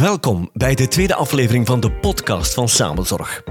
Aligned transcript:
Welkom 0.00 0.50
bij 0.52 0.74
de 0.74 0.88
tweede 0.88 1.14
aflevering 1.14 1.66
van 1.66 1.80
de 1.80 1.92
podcast 1.92 2.54
van 2.54 2.68
Samenzorg. 2.68 3.42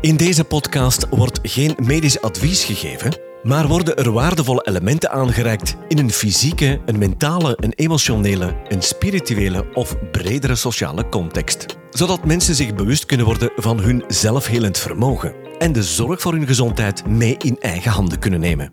In 0.00 0.16
deze 0.16 0.44
podcast 0.44 1.08
wordt 1.10 1.38
geen 1.42 1.76
medisch 1.82 2.20
advies 2.20 2.64
gegeven, 2.64 3.18
maar 3.42 3.66
worden 3.66 3.96
er 3.96 4.12
waardevolle 4.12 4.66
elementen 4.66 5.10
aangereikt 5.10 5.76
in 5.88 5.98
een 5.98 6.10
fysieke, 6.10 6.80
een 6.86 6.98
mentale, 6.98 7.58
een 7.60 7.72
emotionele, 7.72 8.56
een 8.68 8.82
spirituele 8.82 9.64
of 9.74 9.96
bredere 10.10 10.54
sociale 10.54 11.08
context. 11.08 11.66
Zodat 11.90 12.24
mensen 12.24 12.54
zich 12.54 12.74
bewust 12.74 13.06
kunnen 13.06 13.26
worden 13.26 13.52
van 13.56 13.80
hun 13.80 14.04
zelfhelend 14.06 14.78
vermogen 14.78 15.34
en 15.58 15.72
de 15.72 15.82
zorg 15.82 16.20
voor 16.20 16.32
hun 16.32 16.46
gezondheid 16.46 17.06
mee 17.06 17.36
in 17.38 17.58
eigen 17.60 17.90
handen 17.90 18.18
kunnen 18.18 18.40
nemen. 18.40 18.72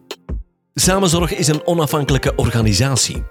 Samenzorg 0.73 1.33
is 1.35 1.47
een 1.47 1.65
onafhankelijke 1.67 2.35
organisatie. 2.35 3.23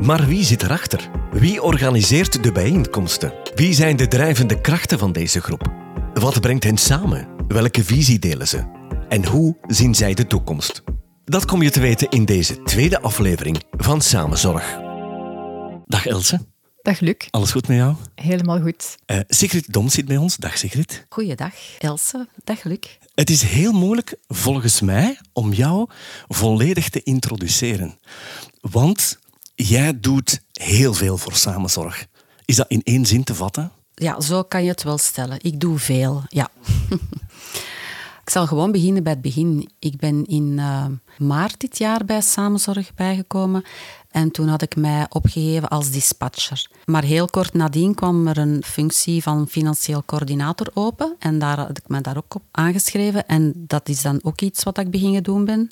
Maar 0.00 0.26
wie 0.26 0.44
zit 0.44 0.62
erachter? 0.62 1.10
Wie 1.32 1.62
organiseert 1.62 2.42
de 2.42 2.52
bijeenkomsten? 2.52 3.45
Wie 3.56 3.74
zijn 3.74 3.96
de 3.96 4.08
drijvende 4.08 4.60
krachten 4.60 4.98
van 4.98 5.12
deze 5.12 5.40
groep? 5.40 5.72
Wat 6.14 6.40
brengt 6.40 6.64
hen 6.64 6.76
samen? 6.76 7.28
Welke 7.48 7.84
visie 7.84 8.18
delen 8.18 8.48
ze? 8.48 8.64
En 9.08 9.26
hoe 9.26 9.56
zien 9.66 9.94
zij 9.94 10.14
de 10.14 10.26
toekomst? 10.26 10.82
Dat 11.24 11.44
kom 11.44 11.62
je 11.62 11.70
te 11.70 11.80
weten 11.80 12.08
in 12.08 12.24
deze 12.24 12.62
tweede 12.62 13.00
aflevering 13.00 13.62
van 13.70 14.00
Samenzorg. 14.00 14.78
Dag 15.86 16.06
Else. 16.06 16.46
Dag 16.82 17.00
Luc. 17.00 17.14
Alles 17.30 17.50
goed 17.50 17.68
met 17.68 17.76
jou? 17.76 17.94
Helemaal 18.14 18.60
goed. 18.60 18.96
Uh, 19.06 19.20
Sigrid 19.26 19.72
Dom 19.72 19.88
zit 19.88 20.04
bij 20.04 20.16
ons. 20.16 20.36
Dag 20.36 20.58
Sigrid. 20.58 21.06
Goeiedag 21.08 21.54
Else. 21.78 22.28
Dag 22.44 22.64
Luc. 22.64 22.98
Het 23.14 23.30
is 23.30 23.42
heel 23.42 23.72
moeilijk, 23.72 24.16
volgens 24.28 24.80
mij, 24.80 25.18
om 25.32 25.52
jou 25.52 25.88
volledig 26.28 26.88
te 26.88 27.02
introduceren. 27.02 27.98
Want 28.60 29.18
jij 29.54 30.00
doet 30.00 30.42
heel 30.52 30.94
veel 30.94 31.18
voor 31.18 31.34
samenzorg. 31.34 32.06
Is 32.46 32.56
dat 32.56 32.68
in 32.68 32.80
één 32.82 33.06
zin 33.06 33.24
te 33.24 33.34
vatten? 33.34 33.72
Ja, 33.94 34.20
zo 34.20 34.42
kan 34.42 34.62
je 34.62 34.68
het 34.68 34.82
wel 34.82 34.98
stellen. 34.98 35.38
Ik 35.40 35.60
doe 35.60 35.78
veel, 35.78 36.24
ja. 36.28 36.48
Ik 38.26 38.32
zal 38.32 38.46
gewoon 38.46 38.72
beginnen 38.72 39.02
bij 39.02 39.12
het 39.12 39.22
begin. 39.22 39.70
Ik 39.78 39.96
ben 39.96 40.24
in 40.24 40.52
uh, 40.56 40.84
maart 41.18 41.60
dit 41.60 41.78
jaar 41.78 42.04
bij 42.04 42.20
Samenzorg 42.20 42.94
bijgekomen 42.94 43.64
en 44.10 44.30
toen 44.30 44.48
had 44.48 44.62
ik 44.62 44.76
mij 44.76 45.06
opgegeven 45.08 45.68
als 45.68 45.90
dispatcher. 45.90 46.70
Maar 46.84 47.02
heel 47.02 47.26
kort 47.26 47.54
nadien 47.54 47.94
kwam 47.94 48.26
er 48.26 48.38
een 48.38 48.62
functie 48.64 49.22
van 49.22 49.48
financieel 49.48 50.02
coördinator 50.06 50.70
open. 50.74 51.16
En 51.18 51.38
daar 51.38 51.58
had 51.58 51.78
ik 51.78 51.88
me 51.88 52.00
daar 52.00 52.16
ook 52.16 52.34
op 52.34 52.42
aangeschreven. 52.50 53.26
En 53.26 53.52
dat 53.56 53.88
is 53.88 54.02
dan 54.02 54.18
ook 54.22 54.40
iets 54.40 54.62
wat 54.62 54.78
ik 54.78 54.90
beginnen 54.90 55.22
doen 55.22 55.44
ben. 55.44 55.70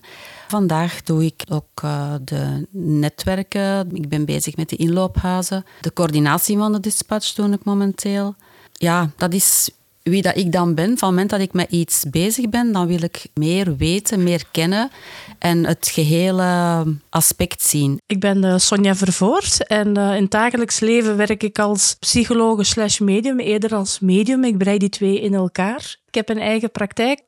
Vandaag 0.49 1.03
doe 1.03 1.25
ik 1.25 1.45
ook 1.49 1.83
uh, 1.85 2.15
de 2.25 2.67
netwerken. 2.71 3.97
Ik 3.97 4.09
ben 4.09 4.25
bezig 4.25 4.57
met 4.57 4.69
de 4.69 4.77
inloophuizen. 4.77 5.65
De 5.81 5.93
coördinatie 5.93 6.57
van 6.57 6.73
de 6.73 6.81
dispatch 6.81 7.35
doe 7.35 7.53
ik 7.53 7.65
momenteel. 7.65 8.35
Ja, 8.73 9.11
dat 9.17 9.33
is 9.33 9.71
wie 10.05 10.23
dat 10.23 10.37
ik 10.37 10.53
dan 10.53 10.75
ben, 10.75 10.85
van 10.85 10.93
het 10.93 11.01
moment 11.01 11.31
dat 11.31 11.41
ik 11.41 11.53
met 11.53 11.71
iets 11.71 12.05
bezig 12.11 12.49
ben, 12.49 12.73
dan 12.73 12.87
wil 12.87 13.03
ik 13.03 13.27
meer 13.35 13.77
weten, 13.77 14.23
meer 14.23 14.45
kennen 14.51 14.91
en 15.39 15.67
het 15.67 15.89
gehele 15.93 16.85
aspect 17.11 17.63
zien. 17.63 18.01
Ik 18.07 18.21
ben 18.21 18.45
uh, 18.45 18.59
Sonja 18.59 18.95
Vervoort 18.95 19.67
en 19.67 19.99
uh, 19.99 20.17
in 20.17 20.23
het 20.23 20.31
dagelijks 20.31 20.81
leven 20.81 21.17
werk 21.17 21.43
ik 21.43 21.59
als 21.59 21.97
psycholoog 22.01 22.67
slash 22.67 22.99
medium, 22.99 23.41
eerder 23.41 23.75
als 23.75 24.01
medium. 24.01 24.45
Ik 24.45 24.59
brei 24.59 24.79
die 24.79 24.89
twee 24.89 25.21
in 25.21 25.35
elkaar. 25.35 25.97
Ik 26.07 26.15
heb 26.15 26.29
een 26.29 26.39
eigen 26.39 26.71
praktijk. 26.71 27.21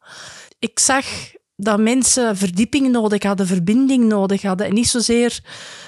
Ik 0.59 0.79
zag 0.79 1.05
dat 1.57 1.79
mensen 1.79 2.37
verdieping 2.37 2.91
nodig 2.91 3.23
hadden, 3.23 3.47
verbinding 3.47 4.05
nodig 4.05 4.43
hadden 4.43 4.67
en 4.67 4.75
niet 4.75 4.89
zozeer 4.89 5.41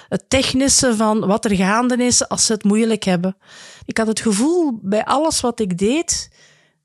het 0.09 0.25
technische 0.29 0.97
van 0.97 1.27
wat 1.27 1.45
er 1.45 1.57
gaande 1.57 2.05
is 2.05 2.29
als 2.29 2.47
ze 2.47 2.53
het 2.53 2.65
moeilijk 2.65 3.03
hebben. 3.03 3.37
Ik 3.85 3.99
had 3.99 4.07
het 4.07 4.21
gevoel 4.21 4.79
bij 4.83 5.05
alles 5.05 5.41
wat 5.41 5.61
ik 5.61 5.79
deed 5.79 6.31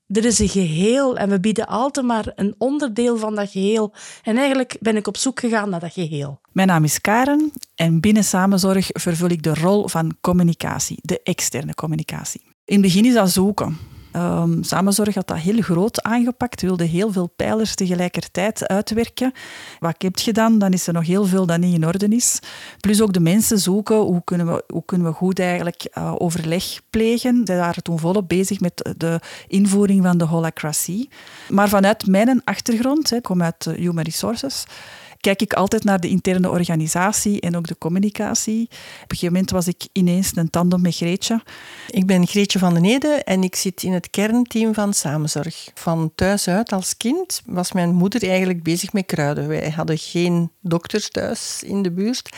er 0.06 0.24
is 0.24 0.38
een 0.38 0.48
geheel 0.48 1.16
en 1.16 1.28
we 1.28 1.40
bieden 1.40 1.66
altijd 1.66 2.06
maar 2.06 2.32
een 2.34 2.54
onderdeel 2.58 3.16
van 3.16 3.34
dat 3.34 3.50
geheel. 3.50 3.92
En 4.22 4.36
eigenlijk 4.36 4.76
ben 4.80 4.96
ik 4.96 5.06
op 5.06 5.16
zoek 5.16 5.40
gegaan 5.40 5.70
naar 5.70 5.80
dat 5.80 5.92
geheel. 5.92 6.40
Mijn 6.52 6.68
naam 6.68 6.84
is 6.84 7.00
Karen 7.00 7.52
en 7.74 8.00
binnen 8.00 8.24
Samenzorg 8.24 8.88
vervul 8.92 9.28
ik 9.28 9.42
de 9.42 9.54
rol 9.54 9.88
van 9.88 10.16
communicatie, 10.20 10.98
de 11.00 11.20
externe 11.22 11.74
communicatie. 11.74 12.40
In 12.64 12.74
het 12.74 12.82
begin 12.82 13.04
is 13.04 13.14
dat 13.14 13.30
zoeken. 13.30 13.78
Um, 14.16 14.62
samenzorg 14.62 15.14
had 15.14 15.26
dat 15.26 15.36
heel 15.36 15.60
groot 15.60 16.02
aangepakt, 16.02 16.62
wilde 16.62 16.84
heel 16.84 17.12
veel 17.12 17.32
pijlers 17.36 17.74
tegelijkertijd 17.74 18.66
uitwerken. 18.66 19.32
Wat 19.80 19.94
heb 19.98 20.18
je 20.18 20.32
dan? 20.32 20.58
Dan 20.58 20.72
is 20.72 20.86
er 20.86 20.92
nog 20.92 21.06
heel 21.06 21.24
veel 21.24 21.46
dat 21.46 21.58
niet 21.58 21.74
in 21.74 21.86
orde 21.86 22.08
is. 22.08 22.38
Plus 22.80 23.02
ook 23.02 23.12
de 23.12 23.20
mensen 23.20 23.58
zoeken, 23.58 23.96
hoe 23.96 24.24
kunnen 24.24 24.46
we, 24.46 24.64
hoe 24.66 24.84
kunnen 24.84 25.06
we 25.06 25.12
goed 25.12 25.38
eigenlijk 25.38 25.90
uh, 25.98 26.14
overleg 26.18 26.64
plegen. 26.90 27.40
Zij 27.44 27.56
waren 27.56 27.82
toen 27.82 27.98
volop 27.98 28.28
bezig 28.28 28.60
met 28.60 28.94
de 28.96 29.20
invoering 29.48 30.04
van 30.04 30.18
de 30.18 30.24
holacracy. 30.24 31.08
Maar 31.48 31.68
vanuit 31.68 32.06
mijn 32.06 32.44
achtergrond, 32.44 33.12
ik 33.12 33.22
kom 33.22 33.42
uit 33.42 33.64
Human 33.76 34.04
Resources, 34.04 34.64
kijk 35.24 35.42
ik 35.42 35.52
altijd 35.52 35.84
naar 35.84 36.00
de 36.00 36.08
interne 36.08 36.50
organisatie 36.50 37.40
en 37.40 37.56
ook 37.56 37.66
de 37.66 37.78
communicatie. 37.78 38.62
Op 38.62 38.70
een 38.70 39.16
gegeven 39.16 39.32
moment 39.32 39.50
was 39.50 39.66
ik 39.66 39.86
ineens 39.92 40.30
een 40.34 40.50
tandem 40.50 40.80
met 40.80 40.96
Greetje. 40.96 41.42
Ik 41.90 42.06
ben 42.06 42.26
Greetje 42.26 42.58
van 42.58 42.74
den 42.74 42.84
Ede 42.84 43.08
en 43.08 43.42
ik 43.42 43.56
zit 43.56 43.82
in 43.82 43.92
het 43.92 44.10
kernteam 44.10 44.74
van 44.74 44.92
Samenzorg. 44.92 45.70
Van 45.74 46.12
thuis 46.14 46.48
uit 46.48 46.72
als 46.72 46.96
kind 46.96 47.42
was 47.46 47.72
mijn 47.72 47.94
moeder 47.94 48.28
eigenlijk 48.28 48.62
bezig 48.62 48.92
met 48.92 49.06
kruiden. 49.06 49.48
Wij 49.48 49.70
hadden 49.70 49.98
geen 49.98 50.50
dokters 50.64 51.10
thuis 51.10 51.62
in 51.62 51.82
de 51.82 51.90
buurt. 51.90 52.28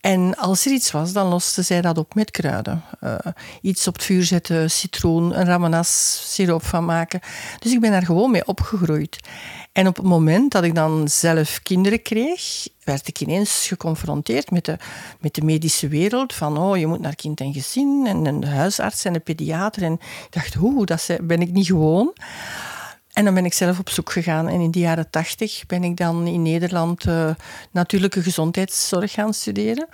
En 0.00 0.36
als 0.36 0.66
er 0.66 0.72
iets 0.72 0.90
was, 0.90 1.12
dan 1.12 1.26
loste 1.26 1.62
zij 1.62 1.80
dat 1.80 1.98
op 1.98 2.14
met 2.14 2.30
kruiden. 2.30 2.82
Uh, 3.02 3.16
iets 3.60 3.86
op 3.86 3.94
het 3.94 4.04
vuur 4.04 4.24
zetten, 4.24 4.70
citroen, 4.70 5.38
een 5.38 5.44
ramanas 5.44 6.22
siroop 6.32 6.64
van 6.64 6.84
maken. 6.84 7.20
Dus 7.58 7.72
ik 7.72 7.80
ben 7.80 7.90
daar 7.90 8.04
gewoon 8.04 8.30
mee 8.30 8.46
opgegroeid. 8.46 9.18
En 9.72 9.86
op 9.86 9.96
het 9.96 10.06
moment 10.06 10.52
dat 10.52 10.64
ik 10.64 10.74
dan 10.74 11.08
zelf 11.08 11.62
kinderen 11.62 12.02
kreeg, 12.02 12.68
werd 12.84 13.08
ik 13.08 13.20
ineens 13.20 13.66
geconfronteerd 13.66 14.50
met 14.50 14.64
de, 14.64 14.76
met 15.20 15.34
de 15.34 15.42
medische 15.42 15.88
wereld. 15.88 16.34
Van, 16.34 16.58
oh, 16.58 16.76
je 16.76 16.86
moet 16.86 17.00
naar 17.00 17.14
kind 17.14 17.40
en 17.40 17.52
gezin 17.52 18.04
en 18.06 18.26
een 18.26 18.44
huisarts 18.44 19.04
en 19.04 19.14
een 19.14 19.22
pediater. 19.22 19.82
En 19.82 19.92
ik 19.92 20.26
dacht, 20.30 20.54
hoe, 20.54 20.86
dat 20.86 21.08
ben 21.22 21.40
ik 21.40 21.52
niet 21.52 21.66
gewoon. 21.66 22.12
En 23.14 23.24
dan 23.24 23.34
ben 23.34 23.44
ik 23.44 23.52
zelf 23.52 23.78
op 23.78 23.90
zoek 23.90 24.12
gegaan. 24.12 24.48
En 24.48 24.60
in 24.60 24.70
de 24.70 24.78
jaren 24.78 25.10
tachtig 25.10 25.66
ben 25.66 25.84
ik 25.84 25.96
dan 25.96 26.26
in 26.26 26.42
Nederland 26.42 27.06
uh, 27.06 27.30
natuurlijke 27.70 28.22
gezondheidszorg 28.22 29.12
gaan 29.12 29.34
studeren. 29.34 29.88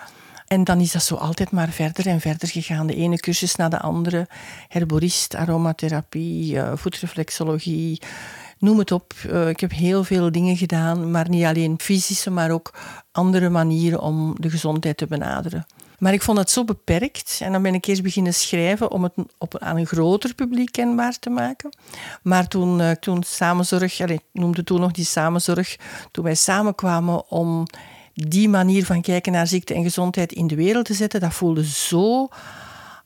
En 0.46 0.64
dan 0.64 0.80
is 0.80 0.92
dat 0.92 1.02
zo 1.02 1.14
altijd 1.14 1.50
maar 1.50 1.68
verder 1.68 2.06
en 2.06 2.20
verder 2.20 2.48
gegaan. 2.48 2.86
De 2.86 2.94
ene 2.94 3.16
cursus 3.16 3.56
na 3.56 3.68
de 3.68 3.80
andere. 3.80 4.28
Herborist, 4.68 5.34
aromatherapie, 5.34 6.54
uh, 6.54 6.72
voetreflexologie, 6.74 8.02
noem 8.58 8.78
het 8.78 8.92
op. 8.92 9.12
Uh, 9.26 9.48
ik 9.48 9.60
heb 9.60 9.72
heel 9.72 10.04
veel 10.04 10.32
dingen 10.32 10.56
gedaan, 10.56 11.10
maar 11.10 11.28
niet 11.28 11.44
alleen 11.44 11.78
fysische, 11.80 12.30
maar 12.30 12.50
ook 12.50 12.74
andere 13.12 13.48
manieren 13.48 14.00
om 14.00 14.34
de 14.38 14.50
gezondheid 14.50 14.96
te 14.96 15.06
benaderen. 15.06 15.66
Maar 16.00 16.12
ik 16.12 16.22
vond 16.22 16.38
het 16.38 16.50
zo 16.50 16.64
beperkt 16.64 17.38
en 17.42 17.52
dan 17.52 17.62
ben 17.62 17.74
ik 17.74 17.86
eerst 17.86 18.02
beginnen 18.02 18.34
schrijven 18.34 18.90
om 18.90 19.02
het 19.02 19.12
op, 19.38 19.58
aan 19.58 19.76
een 19.76 19.86
groter 19.86 20.34
publiek 20.34 20.72
kenbaar 20.72 21.18
te 21.18 21.30
maken. 21.30 21.76
Maar 22.22 22.48
toen, 22.48 22.78
uh, 22.78 22.90
toen 22.90 23.22
samenzorg, 23.22 24.00
ik 24.00 24.22
noemde 24.32 24.64
toen 24.64 24.80
nog 24.80 24.92
die 24.92 25.04
samenzorg, 25.04 25.76
toen 26.10 26.24
wij 26.24 26.34
samenkwamen 26.34 27.30
om 27.30 27.66
die 28.14 28.48
manier 28.48 28.84
van 28.84 29.00
kijken 29.00 29.32
naar 29.32 29.46
ziekte 29.46 29.74
en 29.74 29.82
gezondheid 29.82 30.32
in 30.32 30.46
de 30.46 30.54
wereld 30.54 30.84
te 30.84 30.94
zetten, 30.94 31.20
dat 31.20 31.34
voelde 31.34 31.64
zo 31.64 32.28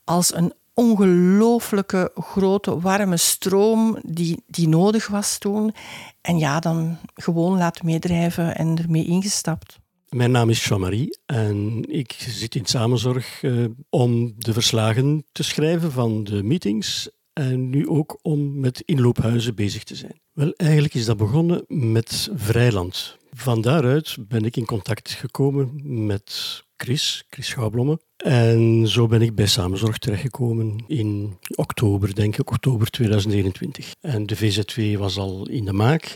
als 0.03 0.35
een 0.35 0.53
ongelooflijke 0.73 2.11
grote 2.15 2.79
warme 2.79 3.17
stroom 3.17 3.97
die, 4.01 4.43
die 4.47 4.67
nodig 4.67 5.07
was 5.07 5.37
toen. 5.37 5.73
En 6.21 6.37
ja, 6.37 6.59
dan 6.59 6.97
gewoon 7.13 7.57
laten 7.57 7.85
meedrijven 7.85 8.55
en 8.55 8.77
ermee 8.77 9.05
ingestapt. 9.05 9.83
Mijn 10.15 10.31
naam 10.31 10.49
is 10.49 10.65
Jean-Marie 10.65 11.17
en 11.25 11.83
ik 11.87 12.11
zit 12.11 12.55
in 12.55 12.65
samenzorg 12.65 13.41
uh, 13.41 13.65
om 13.89 14.33
de 14.37 14.53
verslagen 14.53 15.25
te 15.31 15.43
schrijven 15.43 15.91
van 15.91 16.23
de 16.23 16.43
meetings 16.43 17.09
en 17.33 17.69
nu 17.69 17.87
ook 17.87 18.19
om 18.21 18.59
met 18.59 18.81
inloophuizen 18.85 19.55
bezig 19.55 19.83
te 19.83 19.95
zijn. 19.95 20.19
Wel, 20.33 20.53
eigenlijk 20.55 20.93
is 20.93 21.05
dat 21.05 21.17
begonnen 21.17 21.63
met 21.67 22.29
Vrijland. 22.35 23.17
Van 23.31 23.61
daaruit 23.61 24.17
ben 24.27 24.45
ik 24.45 24.57
in 24.57 24.65
contact 24.65 25.11
gekomen 25.11 25.81
met 26.05 26.63
Chris, 26.77 27.25
Chris 27.29 27.47
Schouwblomme. 27.47 27.99
En 28.17 28.87
zo 28.87 29.07
ben 29.07 29.21
ik 29.21 29.35
bij 29.35 29.47
Samenzorg 29.47 29.97
terechtgekomen 29.97 30.83
in 30.87 31.37
oktober, 31.55 32.15
denk 32.15 32.37
ik, 32.37 32.51
oktober 32.51 32.89
2021. 32.89 33.91
En 34.01 34.25
de 34.25 34.35
VZW 34.35 34.97
was 34.97 35.17
al 35.17 35.47
in 35.49 35.65
de 35.65 35.73
maak. 35.73 36.15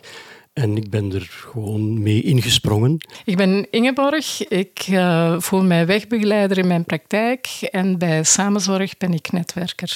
En 0.53 0.77
ik 0.77 0.89
ben 0.89 1.13
er 1.13 1.27
gewoon 1.29 2.01
mee 2.01 2.21
ingesprongen. 2.21 2.97
Ik 3.25 3.37
ben 3.37 3.67
Ingeborg. 3.71 4.47
Ik 4.47 4.87
uh, 4.89 5.39
voel 5.39 5.63
mij 5.63 5.85
wegbegeleider 5.85 6.57
in 6.57 6.67
mijn 6.67 6.85
praktijk. 6.85 7.47
En 7.71 7.97
bij 7.97 8.23
Samenzorg 8.23 8.97
ben 8.97 9.13
ik 9.13 9.31
netwerker. 9.31 9.91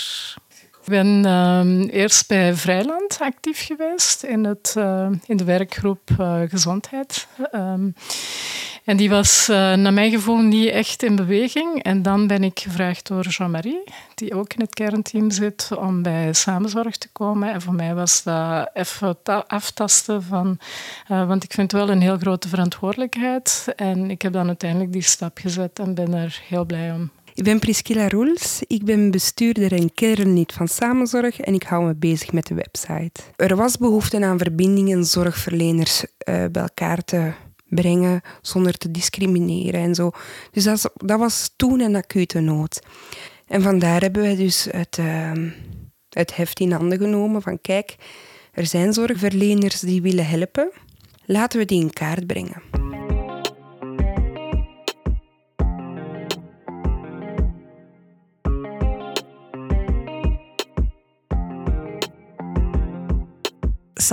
Ik 0.83 0.89
ben 0.89 1.25
ehm, 1.25 1.81
eerst 1.81 2.27
bij 2.27 2.55
Vrijland 2.55 3.17
actief 3.21 3.65
geweest 3.65 4.23
in, 4.23 4.43
het, 4.43 4.75
uh, 4.77 5.07
in 5.25 5.37
de 5.37 5.43
werkgroep 5.43 6.09
uh, 6.19 6.41
gezondheid. 6.47 7.27
Um, 7.51 7.95
en 8.83 8.97
die 8.97 9.09
was 9.09 9.47
uh, 9.49 9.73
naar 9.73 9.93
mijn 9.93 10.11
gevoel 10.11 10.37
niet 10.37 10.69
echt 10.69 11.03
in 11.03 11.15
beweging. 11.15 11.83
En 11.83 12.01
dan 12.01 12.27
ben 12.27 12.43
ik 12.43 12.59
gevraagd 12.59 13.07
door 13.07 13.27
Jean-Marie, 13.27 13.83
die 14.15 14.35
ook 14.35 14.53
in 14.53 14.61
het 14.61 14.73
kernteam 14.73 15.31
zit, 15.31 15.69
om 15.77 16.01
bij 16.01 16.33
samenzorg 16.33 16.97
te 16.97 17.09
komen. 17.11 17.53
En 17.53 17.61
voor 17.61 17.73
mij 17.73 17.95
was 17.95 18.23
dat 18.23 18.69
even 18.73 19.17
aftasten 19.47 20.23
van... 20.23 20.57
want 21.07 21.43
ik 21.43 21.53
vind 21.53 21.71
het 21.71 21.81
wel 21.81 21.89
een 21.89 22.01
heel 22.01 22.17
grote 22.17 22.47
verantwoordelijkheid. 22.47 23.73
En 23.75 24.11
ik 24.11 24.21
heb 24.21 24.33
dan 24.33 24.47
uiteindelijk 24.47 24.91
die 24.91 25.01
stap 25.01 25.37
gezet 25.37 25.79
en 25.79 25.93
ben 25.93 26.13
er 26.13 26.41
heel 26.47 26.65
blij 26.65 26.91
om. 26.91 27.11
Ik 27.35 27.43
ben 27.43 27.59
Priscilla 27.59 28.09
Roels, 28.09 28.61
ik 28.67 28.83
ben 28.83 29.11
bestuurder 29.11 29.73
en 29.73 29.93
kernlid 29.93 30.53
van 30.53 30.67
Samenzorg 30.67 31.39
en 31.39 31.53
ik 31.53 31.63
hou 31.63 31.85
me 31.85 31.95
bezig 31.95 32.31
met 32.31 32.47
de 32.47 32.53
website. 32.53 33.21
Er 33.35 33.55
was 33.55 33.77
behoefte 33.77 34.25
aan 34.25 34.37
verbindingen 34.37 35.05
zorgverleners 35.05 36.03
uh, 36.03 36.45
bij 36.51 36.61
elkaar 36.61 37.03
te 37.03 37.31
brengen 37.67 38.21
zonder 38.41 38.77
te 38.77 38.91
discrimineren 38.91 39.81
en 39.81 39.95
zo. 39.95 40.11
Dus 40.51 40.63
dat, 40.63 40.91
dat 40.93 41.19
was 41.19 41.53
toen 41.55 41.79
een 41.79 41.95
acute 41.95 42.39
nood. 42.39 42.81
En 43.47 43.61
vandaar 43.61 44.01
hebben 44.01 44.21
wij 44.21 44.35
dus 44.35 44.67
het, 44.71 44.97
uh, 44.97 45.31
het 46.09 46.35
heft 46.35 46.59
in 46.59 46.71
handen 46.71 46.97
genomen 46.97 47.41
van 47.41 47.61
kijk, 47.61 47.95
er 48.51 48.65
zijn 48.65 48.93
zorgverleners 48.93 49.79
die 49.79 50.01
willen 50.01 50.27
helpen. 50.27 50.71
Laten 51.25 51.59
we 51.59 51.65
die 51.65 51.81
in 51.81 51.93
kaart 51.93 52.27
brengen. 52.27 52.72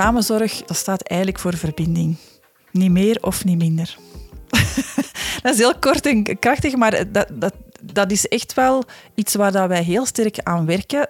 Samenzorg, 0.01 0.63
dat 0.63 0.77
staat 0.77 1.03
eigenlijk 1.03 1.41
voor 1.41 1.57
verbinding. 1.57 2.17
Niet 2.71 2.91
meer 2.91 3.19
of 3.21 3.45
niet 3.45 3.59
minder. 3.59 3.97
dat 5.43 5.53
is 5.53 5.59
heel 5.59 5.79
kort 5.79 6.07
en 6.07 6.39
krachtig, 6.39 6.77
maar 6.77 7.13
dat, 7.13 7.29
dat, 7.33 7.55
dat 7.83 8.11
is 8.11 8.29
echt 8.29 8.55
wel 8.55 8.85
iets 9.15 9.35
waar 9.35 9.53
dat 9.53 9.69
wij 9.69 9.83
heel 9.83 10.07
sterk 10.07 10.39
aan 10.39 10.67
werken. 10.67 11.07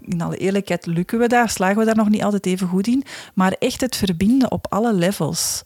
In 0.00 0.22
alle 0.22 0.36
eerlijkheid 0.36 0.86
lukken 0.86 1.18
we 1.18 1.26
daar, 1.26 1.50
slagen 1.50 1.76
we 1.76 1.84
daar 1.84 1.96
nog 1.96 2.08
niet 2.08 2.22
altijd 2.22 2.46
even 2.46 2.68
goed 2.68 2.86
in. 2.86 3.04
Maar 3.34 3.52
echt 3.58 3.80
het 3.80 3.96
verbinden 3.96 4.50
op 4.50 4.66
alle 4.68 4.92
levels. 4.92 5.64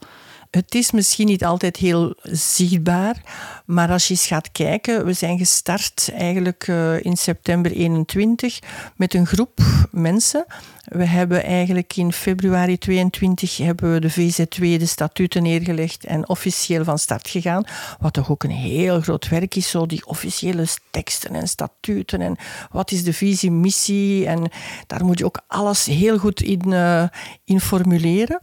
Het 0.50 0.74
is 0.74 0.90
misschien 0.90 1.26
niet 1.26 1.44
altijd 1.44 1.76
heel 1.76 2.14
zichtbaar, 2.22 3.22
maar 3.66 3.90
als 3.90 4.08
je 4.08 4.14
eens 4.14 4.26
gaat 4.26 4.52
kijken, 4.52 5.04
we 5.04 5.12
zijn 5.12 5.38
gestart 5.38 6.10
eigenlijk 6.14 6.66
uh, 6.66 7.04
in 7.04 7.16
september 7.16 7.72
21 7.72 8.58
met 8.96 9.14
een 9.14 9.26
groep 9.26 9.60
mensen. 9.90 10.44
We 10.88 11.04
hebben 11.04 11.44
eigenlijk 11.44 11.96
in 11.96 12.12
februari 12.12 12.78
22 12.78 13.56
hebben 13.56 13.92
we 13.92 14.00
de 14.00 14.10
VZ2 14.10 14.58
de 14.58 14.86
statuten 14.86 15.42
neergelegd 15.42 16.04
en 16.04 16.28
officieel 16.28 16.84
van 16.84 16.98
start 16.98 17.28
gegaan. 17.28 17.64
Wat 17.98 18.12
toch 18.12 18.30
ook 18.30 18.42
een 18.42 18.50
heel 18.50 19.00
groot 19.00 19.28
werk 19.28 19.54
is, 19.54 19.70
zo 19.70 19.86
die 19.86 20.06
officiële 20.06 20.66
teksten 20.90 21.34
en 21.34 21.48
statuten 21.48 22.20
en 22.20 22.36
wat 22.70 22.90
is 22.90 23.04
de 23.04 23.12
visie, 23.12 23.50
missie 23.50 24.26
en 24.26 24.50
daar 24.86 25.04
moet 25.04 25.18
je 25.18 25.24
ook 25.24 25.40
alles 25.46 25.86
heel 25.86 26.18
goed 26.18 26.42
in, 26.42 26.62
uh, 26.66 27.04
in 27.44 27.60
formuleren. 27.60 28.40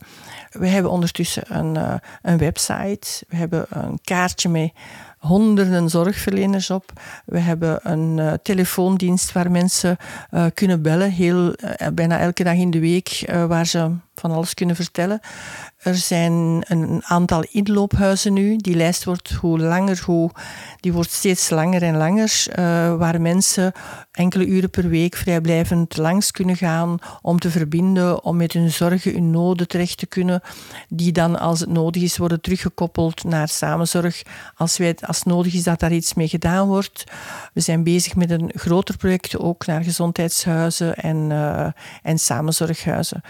We 0.52 0.68
hebben 0.68 0.92
ondertussen 0.92 1.44
een, 1.58 1.76
uh, 1.76 1.94
een 2.22 2.38
website, 2.38 3.26
we 3.28 3.36
hebben 3.36 3.66
een 3.70 4.00
kaartje 4.04 4.50
met 4.50 4.72
honderden 5.28 5.90
zorgverleners 5.90 6.70
op. 6.70 6.92
We 7.26 7.40
hebben 7.40 7.80
een 7.84 8.18
uh, 8.18 8.34
telefoondienst 8.44 9.32
waar 9.32 9.52
mensen 9.52 9.98
uh, 10.32 10.46
kunnen 10.54 10.82
bellen, 10.82 11.12
heel, 11.12 11.48
uh, 11.48 11.88
bijna 11.94 12.20
elke 12.20 12.44
dag 12.44 12.56
in 12.56 12.72
de 12.72 12.80
week, 12.80 13.24
waar 13.48 13.66
ze 13.66 13.92
van 14.16 14.32
alles 14.32 14.54
kunnen 14.54 14.76
vertellen. 14.76 15.20
Er 15.78 15.96
zijn 15.96 16.64
een 16.68 17.02
aantal 17.04 17.46
inloophuizen 17.52 18.34
nu. 18.34 18.58
Die 18.58 18.76
lijst 18.76 19.04
wordt 19.04 19.32
hoe 19.32 19.60
langer, 19.60 20.02
hoe, 20.06 20.32
die 20.80 20.94
wordt 20.94 21.12
steeds 21.12 21.50
langer 21.50 21.84
en 21.84 21.98
langer. 21.98 22.46
waar 22.98 23.22
mensen 23.22 23.72
enkele 24.12 24.46
uren 24.46 24.70
per 24.70 24.90
week 24.90 25.16
vrijblijvend 25.16 25.98
langs 25.98 26.32
kunnen 26.32 26.56
gaan 26.56 26.98
om 27.22 27.40
te 27.40 27.52
verbinden, 27.52 28.24
om 28.24 28.38
met 28.38 28.52
hun 28.52 28.72
zorgen, 28.72 29.14
hun 29.14 29.32
noden 29.32 29.68
terecht 29.68 29.98
te 29.98 30.06
kunnen. 30.06 30.42
Die 30.90 31.12
dan, 31.12 31.40
als 31.40 31.60
het 31.60 31.70
nodig 31.70 32.02
is, 32.02 32.18
worden 32.18 32.42
teruggekoppeld 32.42 33.24
naar 33.24 33.48
samenzorg. 33.48 34.22
Als 34.56 34.78
wij 34.78 34.96
als 35.02 35.24
nodig 35.24 35.54
is 35.54 35.64
dat 35.64 35.80
daar 35.80 35.92
iets 35.92 36.14
mee 36.14 36.28
gedaan 36.28 36.68
wordt. 36.68 37.04
We 37.54 37.62
zijn 37.62 37.84
bezig 37.84 38.16
met 38.16 38.30
een 38.30 38.52
groter 38.54 38.98
project 38.98 39.38
ook 39.38 39.66
naar 39.66 39.84
gezondheidshuizen 39.84 40.96
en, 40.96 41.30
uh, 41.30 41.68
en 42.02 42.20
samenzorghuizen. 42.20 43.22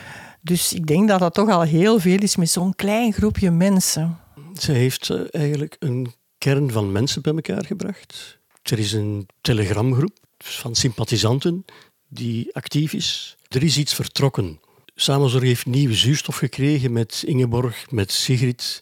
Dus 0.45 0.73
ik 0.73 0.87
denk 0.87 1.07
dat 1.07 1.19
dat 1.19 1.33
toch 1.33 1.49
al 1.49 1.61
heel 1.61 1.99
veel 1.99 2.19
is 2.19 2.35
met 2.35 2.49
zo'n 2.49 2.75
klein 2.75 3.13
groepje 3.13 3.51
mensen. 3.51 4.19
Ze 4.59 4.71
heeft 4.71 5.09
uh, 5.09 5.21
eigenlijk 5.31 5.75
een 5.79 6.13
kern 6.37 6.71
van 6.71 6.91
mensen 6.91 7.21
bij 7.21 7.33
elkaar 7.33 7.65
gebracht. 7.65 8.39
Er 8.63 8.79
is 8.79 8.93
een 8.93 9.27
telegramgroep 9.41 10.17
van 10.37 10.75
sympathisanten 10.75 11.65
die 12.07 12.55
actief 12.55 12.93
is. 12.93 13.37
Er 13.47 13.63
is 13.63 13.77
iets 13.77 13.93
vertrokken. 13.93 14.59
Samenzorg 14.95 15.43
heeft 15.43 15.65
nieuwe 15.65 15.93
zuurstof 15.93 16.37
gekregen 16.37 16.91
met 16.91 17.23
Ingeborg, 17.25 17.91
met 17.91 18.11
Sigrid. 18.11 18.79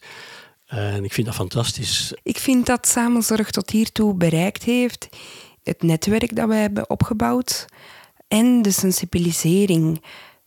En 0.66 1.04
ik 1.04 1.12
vind 1.12 1.26
dat 1.26 1.36
fantastisch. 1.36 2.12
Ik 2.22 2.38
vind 2.38 2.66
dat 2.66 2.86
Samenzorg 2.86 3.50
tot 3.50 3.70
hiertoe 3.70 4.14
bereikt 4.14 4.62
heeft. 4.62 5.08
Het 5.62 5.82
netwerk 5.82 6.36
dat 6.36 6.48
we 6.48 6.54
hebben 6.54 6.90
opgebouwd. 6.90 7.66
En 8.28 8.62
de 8.62 8.70
sensibilisering. 8.70 10.00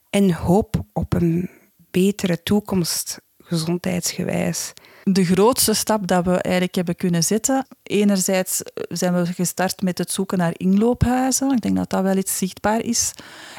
En 0.10 0.34
hoop 0.34 0.84
op 0.94 1.14
een 1.14 1.50
betere 1.92 2.44
toekomst, 2.44 3.20
gezondheidsgewijs. 3.38 4.74
De 5.04 5.26
grootste 5.26 5.74
stap 5.74 6.08
dat 6.08 6.26
we 6.26 6.32
eigenlijk 6.42 6.76
hebben 6.76 6.96
kunnen 6.96 7.24
zetten. 7.24 7.68
Enerzijds 7.84 8.62
zijn 8.74 9.14
we 9.14 9.26
gestart 9.26 9.82
met 9.82 9.98
het 9.98 10.12
zoeken 10.12 10.38
naar 10.38 10.54
inloophuizen. 10.58 11.52
Ik 11.52 11.62
denk 11.62 11.76
dat 11.76 11.90
dat 11.90 12.04
wel 12.04 12.18
iets 12.18 12.38
zichtbaar 12.38 12.82
is. 12.82 13.12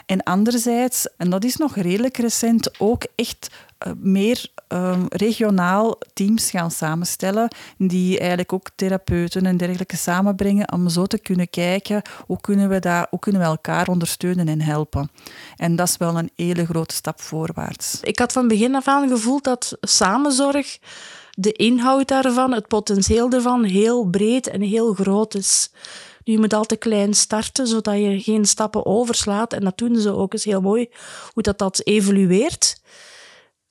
En 0.06 0.23
anderzijds, 0.23 1.09
en 1.17 1.31
dat 1.31 1.45
is 1.45 1.56
nog 1.56 1.77
redelijk 1.77 2.17
recent, 2.17 2.81
ook 2.81 3.06
echt 3.15 3.49
meer 3.97 4.47
um, 4.69 5.07
regionaal 5.09 5.99
teams 6.13 6.51
gaan 6.51 6.71
samenstellen, 6.71 7.49
die 7.79 8.19
eigenlijk 8.19 8.53
ook 8.53 8.69
therapeuten 8.75 9.47
en 9.47 9.57
dergelijke 9.57 9.97
samenbrengen 9.97 10.73
om 10.73 10.89
zo 10.89 11.07
te 11.07 11.19
kunnen 11.19 11.51
kijken 11.51 12.03
hoe 12.27 12.41
kunnen 12.41 12.69
we, 12.69 12.79
dat, 12.79 13.07
hoe 13.11 13.19
kunnen 13.19 13.41
we 13.41 13.47
elkaar 13.47 13.89
ondersteunen 13.89 14.49
en 14.49 14.61
helpen. 14.61 15.11
En 15.57 15.77
dat 15.77 15.89
is 15.89 15.97
wel 15.97 16.19
een 16.19 16.31
hele 16.37 16.67
grote 16.67 16.95
stap 16.95 17.21
voorwaarts. 17.21 18.01
Ik 18.03 18.19
had 18.19 18.33
van 18.33 18.49
begin 18.49 18.75
af 18.75 18.89
aan 18.89 19.09
gevoeld 19.09 19.45
dat 19.45 19.77
samenzorg, 19.81 20.79
de 21.31 21.53
inhoud 21.53 22.09
daarvan, 22.09 22.53
het 22.53 22.69
potentieel 22.69 23.31
ervan, 23.31 23.65
heel 23.65 24.05
breed 24.05 24.47
en 24.47 24.61
heel 24.61 24.95
groot 24.95 25.35
is. 25.35 25.71
Je 26.25 26.38
moet 26.38 26.52
altijd 26.52 26.81
klein 26.81 27.14
starten, 27.14 27.67
zodat 27.67 27.95
je 27.95 28.21
geen 28.21 28.45
stappen 28.47 28.87
overslaat. 28.87 29.52
En 29.52 29.64
dat 29.64 29.79
doen 29.79 29.97
ze 29.97 30.14
ook 30.14 30.33
eens 30.33 30.45
heel 30.45 30.61
mooi, 30.61 30.88
hoe 31.33 31.43
dat, 31.43 31.59
dat 31.59 31.81
evolueert. 31.85 32.81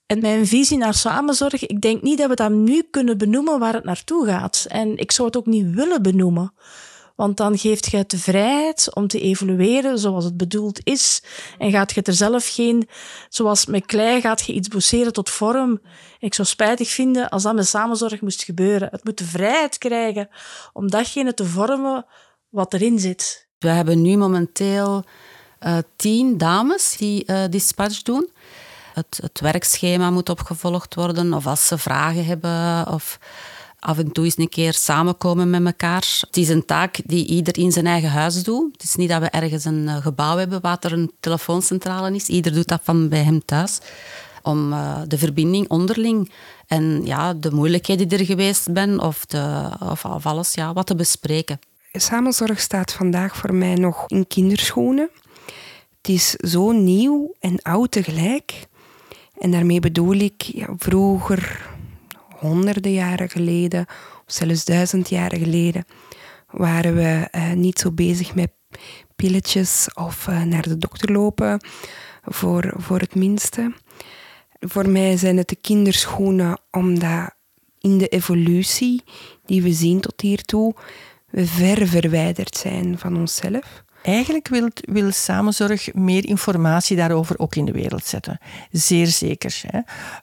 En 0.08 0.20
mijn 0.20 0.48
visie 0.48 0.78
naar 0.78 0.94
samenzorg, 0.94 1.66
ik 1.66 1.82
denk 1.82 2.02
niet 2.02 2.18
dat 2.18 2.30
we 2.30 2.36
dat 2.36 2.52
nu 2.52 2.84
kunnen 2.92 3.18
benoemen 3.18 3.60
waar 3.60 3.74
het 3.74 3.84
naartoe 3.84 4.26
gaat. 4.26 4.66
En 4.68 4.98
ik 4.98 5.12
zou 5.12 5.28
het 5.28 5.38
ook 5.38 5.46
niet 5.46 5.70
willen 5.70 6.02
benoemen. 6.02 6.54
Want 7.16 7.38
dan 7.38 7.58
geeft 7.58 7.92
je 7.92 7.98
het 7.98 8.10
de 8.10 8.18
vrijheid 8.18 8.96
om 8.96 9.08
te 9.08 9.20
evolueren 9.20 10.00
zoals 10.00 10.24
het 10.24 10.38
bedoeld 10.38 10.80
is. 10.84 11.24
En 11.58 11.72
gaat 11.72 11.92
je 11.92 12.02
er 12.02 12.14
zelf 12.14 12.48
geen, 12.54 12.88
zoals 13.30 13.66
met 13.66 13.86
klei, 13.86 14.22
gaat 14.22 14.46
je 14.46 14.54
iets 14.54 14.68
bosseren 14.68 15.14
tot 15.14 15.30
vorm. 15.30 15.82
Ik 16.20 16.34
zou 16.34 16.48
spijtig 16.48 16.90
vinden 16.90 17.30
als 17.30 17.44
dat 17.44 17.56
met 17.56 17.68
samenzorg 17.68 18.22
moest 18.22 18.44
gebeuren. 18.44 18.90
Het 18.92 19.04
moet 19.04 19.18
de 19.18 19.26
vrijheid 19.26 19.78
krijgen 19.78 20.30
om 20.74 20.90
datgene 20.90 21.34
te 21.34 21.46
vormen 21.46 22.06
wat 22.50 22.74
erin 22.74 23.00
zit. 23.00 23.48
We 23.58 23.70
hebben 23.70 24.02
nu 24.02 24.18
momenteel 24.18 25.04
uh, 25.66 25.78
tien 25.96 26.38
dames 26.38 26.96
die 26.98 27.24
uh, 27.26 27.44
dispatch 27.50 28.02
doen 28.02 28.30
het, 28.98 29.20
het 29.22 29.40
werkschema 29.40 30.10
moet 30.10 30.30
opgevolgd 30.30 30.96
worden, 30.96 31.34
of 31.34 31.48
als 31.48 31.68
ze 31.68 31.78
vragen 31.78 32.26
hebben, 32.26 32.88
of 32.94 33.20
af 33.80 33.98
en 33.98 34.12
toe 34.12 34.26
eens 34.26 34.38
een 34.38 34.50
keer 34.50 34.74
samenkomen 34.74 35.50
met 35.50 35.66
elkaar. 35.66 36.18
Het 36.20 36.38
is 36.38 36.50
een 36.50 36.66
taak 36.66 37.00
die 37.06 37.26
ieder 37.26 37.58
in 37.58 37.72
zijn 37.72 37.88
eigen 37.88 38.10
huis 38.10 38.44
doet. 38.44 38.72
Het 38.72 38.84
is 38.84 38.96
niet 38.96 39.10
dat 39.10 39.22
we 39.22 39.30
ergens 39.30 39.66
een 39.66 39.88
eh, 39.88 39.96
gebouw 39.96 40.38
hebben 40.38 40.62
waar 40.62 40.78
er 40.80 40.94
een 40.94 41.12
telefooncentrale 41.20 42.16
is. 42.16 42.28
Ieder 42.28 42.54
doet 42.54 42.68
dat 42.68 42.82
van 42.84 43.10
bij 43.10 43.24
hem 43.24 43.46
thuis. 43.46 43.80
Om 44.44 44.74
uh, 44.74 45.02
de 45.08 45.18
verbinding 45.18 45.70
onderling 45.70 46.32
en 46.68 47.06
ja, 47.06 47.34
de 47.34 47.52
moeilijkheden 47.52 48.08
die 48.08 48.18
er 48.18 48.26
geweest 48.26 48.68
zijn 48.74 49.00
of, 49.00 49.26
of 49.92 50.26
alles 50.26 50.54
ja, 50.54 50.74
wat 50.74 50.86
te 50.88 50.96
bespreken. 50.96 51.60
Samenzorg 51.92 52.60
staat 52.60 52.94
vandaag 52.94 53.36
voor 53.36 53.54
mij 53.54 53.76
nog 53.76 54.04
in 54.08 54.28
kinderschoenen. 54.28 55.10
Het 56.02 56.16
is 56.16 56.30
zo 56.32 56.72
nieuw 56.72 57.36
en 57.40 57.62
oud 57.62 57.92
tegelijk. 57.92 58.68
En 59.38 59.52
daarmee 59.52 59.80
bedoel 59.80 60.16
ik 60.16 60.42
ja, 60.42 60.74
vroeger, 60.78 61.70
honderden 62.36 62.94
jaren 62.94 63.30
geleden, 63.30 63.86
of 64.26 64.34
zelfs 64.34 64.66
duizend 64.66 65.10
jaren 65.10 65.40
geleden, 65.40 65.86
waren 66.52 66.96
we 66.96 67.28
uh, 67.36 67.52
niet 67.52 67.80
zo 67.80 67.92
bezig 67.92 68.36
met 68.36 68.52
pilletjes 69.16 69.90
of 69.94 70.28
eh, 70.28 70.42
naar 70.42 70.62
de 70.62 70.78
dokter 70.78 71.12
lopen, 71.12 71.60
voor, 72.24 72.74
voor 72.78 73.00
het 73.00 73.16
minste. 73.16 73.74
Voor 74.60 74.90
mij 74.90 75.18
zijn 75.18 75.38
het 75.38 75.50
de 75.50 75.56
kinderschoenen, 75.56 76.60
omdat 76.72 77.36
in 77.80 77.98
de 77.98 78.08
evolutie 78.08 79.04
die 79.46 79.62
we 79.62 79.74
zien 79.74 80.00
tot 80.00 80.22
hiertoe, 80.22 80.76
we 81.30 81.46
ver 81.46 81.88
verwijderd 81.88 82.58
zijn 82.58 83.00
van 83.00 83.18
onszelf. 83.18 83.84
Eigenlijk 84.02 84.48
wil, 84.48 84.70
wil 84.74 85.12
samenzorg 85.12 85.94
meer 85.94 86.26
informatie 86.26 86.98
daarover 86.98 87.40
ook 87.40 87.56
in 87.56 87.66
de 87.66 87.72
wereld 87.72 88.06
zetten. 88.06 88.40
Zeer 88.72 89.08
zeker. 89.08 89.62
Hè. 89.68 89.80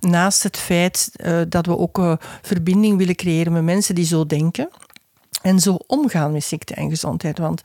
Naast 0.09 0.43
het 0.43 0.57
feit 0.57 1.11
uh, 1.17 1.41
dat 1.49 1.67
we 1.67 1.79
ook 1.79 1.99
uh, 1.99 2.15
verbinding 2.43 2.99
willen 2.99 3.17
creëren 3.17 3.53
met 3.53 3.63
mensen 3.63 3.95
die 3.95 4.05
zo 4.05 4.27
denken. 4.27 4.69
En 5.43 5.61
zo 5.61 5.79
omgaan 5.87 6.33
met 6.33 6.45
ziekte 6.45 6.75
en 6.75 6.89
gezondheid. 6.89 7.39
Want 7.39 7.61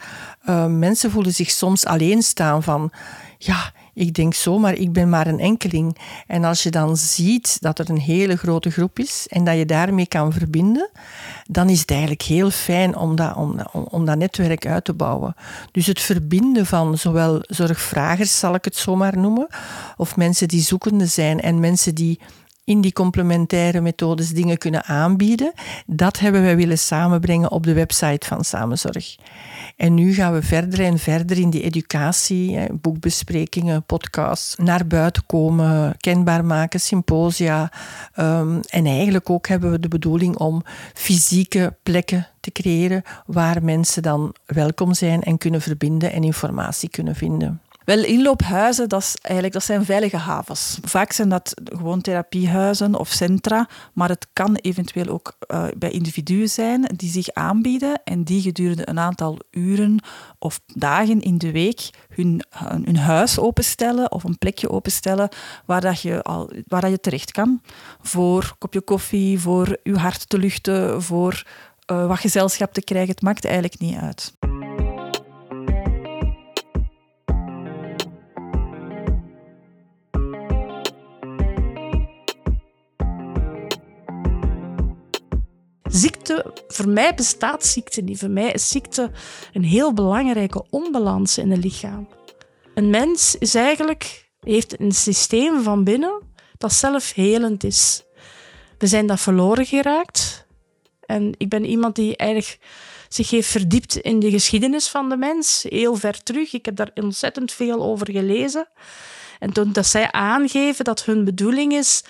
uh, 0.46 0.66
mensen 0.66 1.12
voelen 1.12 1.34
zich 1.34 1.50
soms 1.50 1.86
alleen 1.86 2.22
staan 2.22 2.64
van... 2.64 2.92
Ja, 3.38 3.74
ik 4.00 4.14
denk 4.14 4.34
zo, 4.34 4.60
maar 4.60 4.74
ik 4.74 4.94
ben 4.94 5.10
maar 5.10 5.28
een 5.28 5.40
enkeling. 5.40 5.98
En 6.28 6.44
als 6.44 6.64
je 6.64 6.70
dan 6.70 6.98
ziet 6.98 7.62
dat 7.62 7.80
er 7.80 7.90
een 7.90 8.00
hele 8.00 8.36
grote 8.36 8.72
groep 8.72 9.00
is 9.00 9.28
en 9.30 9.44
dat 9.44 9.58
je 9.58 9.66
daarmee 9.66 10.08
kan 10.08 10.34
verbinden, 10.34 10.90
dan 11.46 11.70
is 11.70 11.80
het 11.80 11.92
eigenlijk 11.92 12.22
heel 12.22 12.50
fijn 12.50 12.96
om 12.96 13.16
dat, 13.16 13.36
om, 13.36 13.60
om 13.72 14.06
dat 14.06 14.18
netwerk 14.18 14.66
uit 14.66 14.86
te 14.86 14.94
bouwen. 14.94 15.36
Dus 15.72 15.86
het 15.86 16.02
verbinden 16.02 16.66
van 16.66 16.98
zowel 16.98 17.40
zorgvragers, 17.42 18.40
zal 18.40 18.56
ik 18.56 18.66
het 18.66 18.76
zomaar 18.76 19.18
noemen, 19.18 19.48
of 19.98 20.16
mensen 20.16 20.48
die 20.48 20.62
zoekende 20.62 21.06
zijn 21.06 21.42
en 21.42 21.60
mensen 21.60 21.96
die 21.96 22.20
in 22.70 22.82
die 22.82 22.94
complementaire 22.94 23.82
methodes 23.82 24.30
dingen 24.30 24.58
kunnen 24.58 24.86
aanbieden. 24.86 25.52
Dat 25.86 26.20
hebben 26.20 26.42
wij 26.42 26.56
willen 26.56 26.78
samenbrengen 26.78 27.52
op 27.52 27.64
de 27.64 27.74
website 27.74 28.28
van 28.28 28.44
Samenzorg. 28.44 29.16
En 29.76 29.94
nu 29.94 30.14
gaan 30.14 30.34
we 30.34 30.42
verder 30.42 30.80
en 30.80 31.00
verder 31.00 31.38
in 31.38 31.50
die 31.50 31.64
educatie, 31.64 32.74
boekbesprekingen, 32.74 33.84
podcasts, 33.84 34.56
naar 34.56 34.88
buiten 34.88 35.24
komen, 35.26 35.98
kenbaar 35.98 36.46
maken, 36.46 36.80
symposia. 36.80 37.72
Um, 38.20 38.60
en 38.70 38.86
eigenlijk 38.86 39.30
ook 39.30 39.48
hebben 39.48 39.72
we 39.72 39.80
de 39.80 39.88
bedoeling 39.88 40.38
om 40.38 40.64
fysieke 40.94 41.76
plekken 41.84 42.28
te 42.40 42.52
creëren 42.52 43.04
waar 43.26 43.64
mensen 43.64 44.02
dan 44.02 44.36
welkom 44.46 44.94
zijn 44.94 45.24
en 45.24 45.38
kunnen 45.38 45.62
verbinden 45.62 46.12
en 46.12 46.24
informatie 46.24 46.90
kunnen 46.90 47.16
vinden. 47.16 47.62
Wel, 47.90 48.04
inloophuizen, 48.04 48.90
dat, 48.90 49.02
is 49.02 49.16
eigenlijk, 49.22 49.54
dat 49.54 49.64
zijn 49.64 49.86
veilige 49.86 50.18
havens. 50.18 50.78
Vaak 50.82 51.12
zijn 51.12 51.30
dat 51.30 51.54
gewoon 51.64 52.02
therapiehuizen 52.02 52.96
of 52.96 53.10
centra, 53.10 53.68
maar 53.94 54.10
het 54.10 54.28
kan 54.34 54.56
eventueel 54.56 55.08
ook 55.08 55.38
uh, 55.48 55.64
bij 55.78 55.90
individuen 55.90 56.50
zijn 56.50 56.90
die 56.96 57.10
zich 57.10 57.30
aanbieden 57.34 58.02
en 58.04 58.24
die 58.24 58.42
gedurende 58.42 58.90
een 58.90 59.00
aantal 59.00 59.40
uren 59.52 60.00
of 60.40 60.62
dagen 60.66 61.22
in 61.22 61.38
de 61.38 61.52
week 61.52 61.90
hun, 62.10 62.44
hun 62.84 62.98
huis 62.98 63.40
openstellen 63.40 64.12
of 64.12 64.24
een 64.24 64.38
plekje 64.38 64.70
openstellen 64.70 65.30
waar, 65.66 65.82
dat 65.82 66.02
je, 66.02 66.22
al, 66.22 66.52
waar 66.68 66.82
dat 66.82 66.92
je 66.92 67.00
terecht 67.00 67.32
kan. 67.32 67.62
Voor 68.02 68.44
een 68.44 68.58
kopje 68.58 68.82
koffie, 68.82 69.40
voor 69.40 69.78
je 69.84 69.98
hart 69.98 70.30
te 70.30 70.38
luchten, 70.38 71.02
voor 71.02 71.44
uh, 71.92 72.08
wat 72.08 72.20
gezelschap 72.20 72.74
te 72.74 72.82
krijgen. 72.84 73.12
Het 73.12 73.22
maakt 73.22 73.46
eigenlijk 73.46 73.80
niet 73.80 73.98
uit. 73.98 74.34
Ziekte, 86.00 86.54
voor 86.68 86.90
mij 86.90 87.14
bestaat 87.16 87.66
ziekte 87.66 88.02
niet. 88.02 88.20
Voor 88.20 88.30
mij 88.30 88.52
is 88.52 88.68
ziekte 88.68 89.12
een 89.54 89.64
heel 89.64 89.94
belangrijke 89.94 90.66
onbalans 90.70 91.38
in 91.38 91.52
het 91.52 91.64
lichaam. 91.64 92.08
Een 92.74 92.90
mens 92.90 93.36
is 93.36 93.56
eigenlijk, 93.56 94.30
heeft 94.40 94.80
een 94.80 94.92
systeem 94.92 95.64
van 95.64 95.84
binnen 95.84 96.22
dat 96.58 96.74
zelfhelend 96.74 97.64
is. 97.64 98.04
We 98.78 98.88
zijn 98.88 99.08
dat 99.08 99.20
verloren 99.20 99.66
geraakt. 99.66 100.48
En 101.06 101.34
ik 101.38 101.50
ben 101.50 101.66
iemand 101.66 101.96
die 101.96 102.18
eigenlijk 102.18 102.60
zich 103.10 103.30
heeft 103.30 103.50
verdiept 103.50 103.96
in 103.96 104.20
de 104.20 104.30
geschiedenis 104.32 104.88
van 104.88 105.10
de 105.10 105.18
mens, 105.18 105.66
heel 105.70 105.96
ver 105.96 106.24
terug. 106.24 106.54
Ik 106.54 106.66
heb 106.66 106.76
daar 106.76 106.92
ontzettend 106.94 107.52
veel 107.52 107.84
over 107.84 108.12
gelezen. 108.12 108.68
En 109.40 109.54
toen 109.54 109.72
dat 109.72 109.86
zij 109.86 110.12
aangeven 110.12 110.86
dat 110.86 111.06
hun 111.06 111.26
bedoeling 111.26 111.74
is 111.74 112.04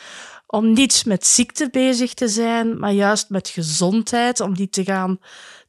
om 0.51 0.73
niet 0.73 1.05
met 1.05 1.25
ziekte 1.25 1.69
bezig 1.71 2.13
te 2.13 2.27
zijn, 2.27 2.79
maar 2.79 2.91
juist 2.91 3.29
met 3.29 3.47
gezondheid, 3.49 4.39
om 4.39 4.55
die 4.55 4.69
te 4.69 4.83
gaan 4.83 5.19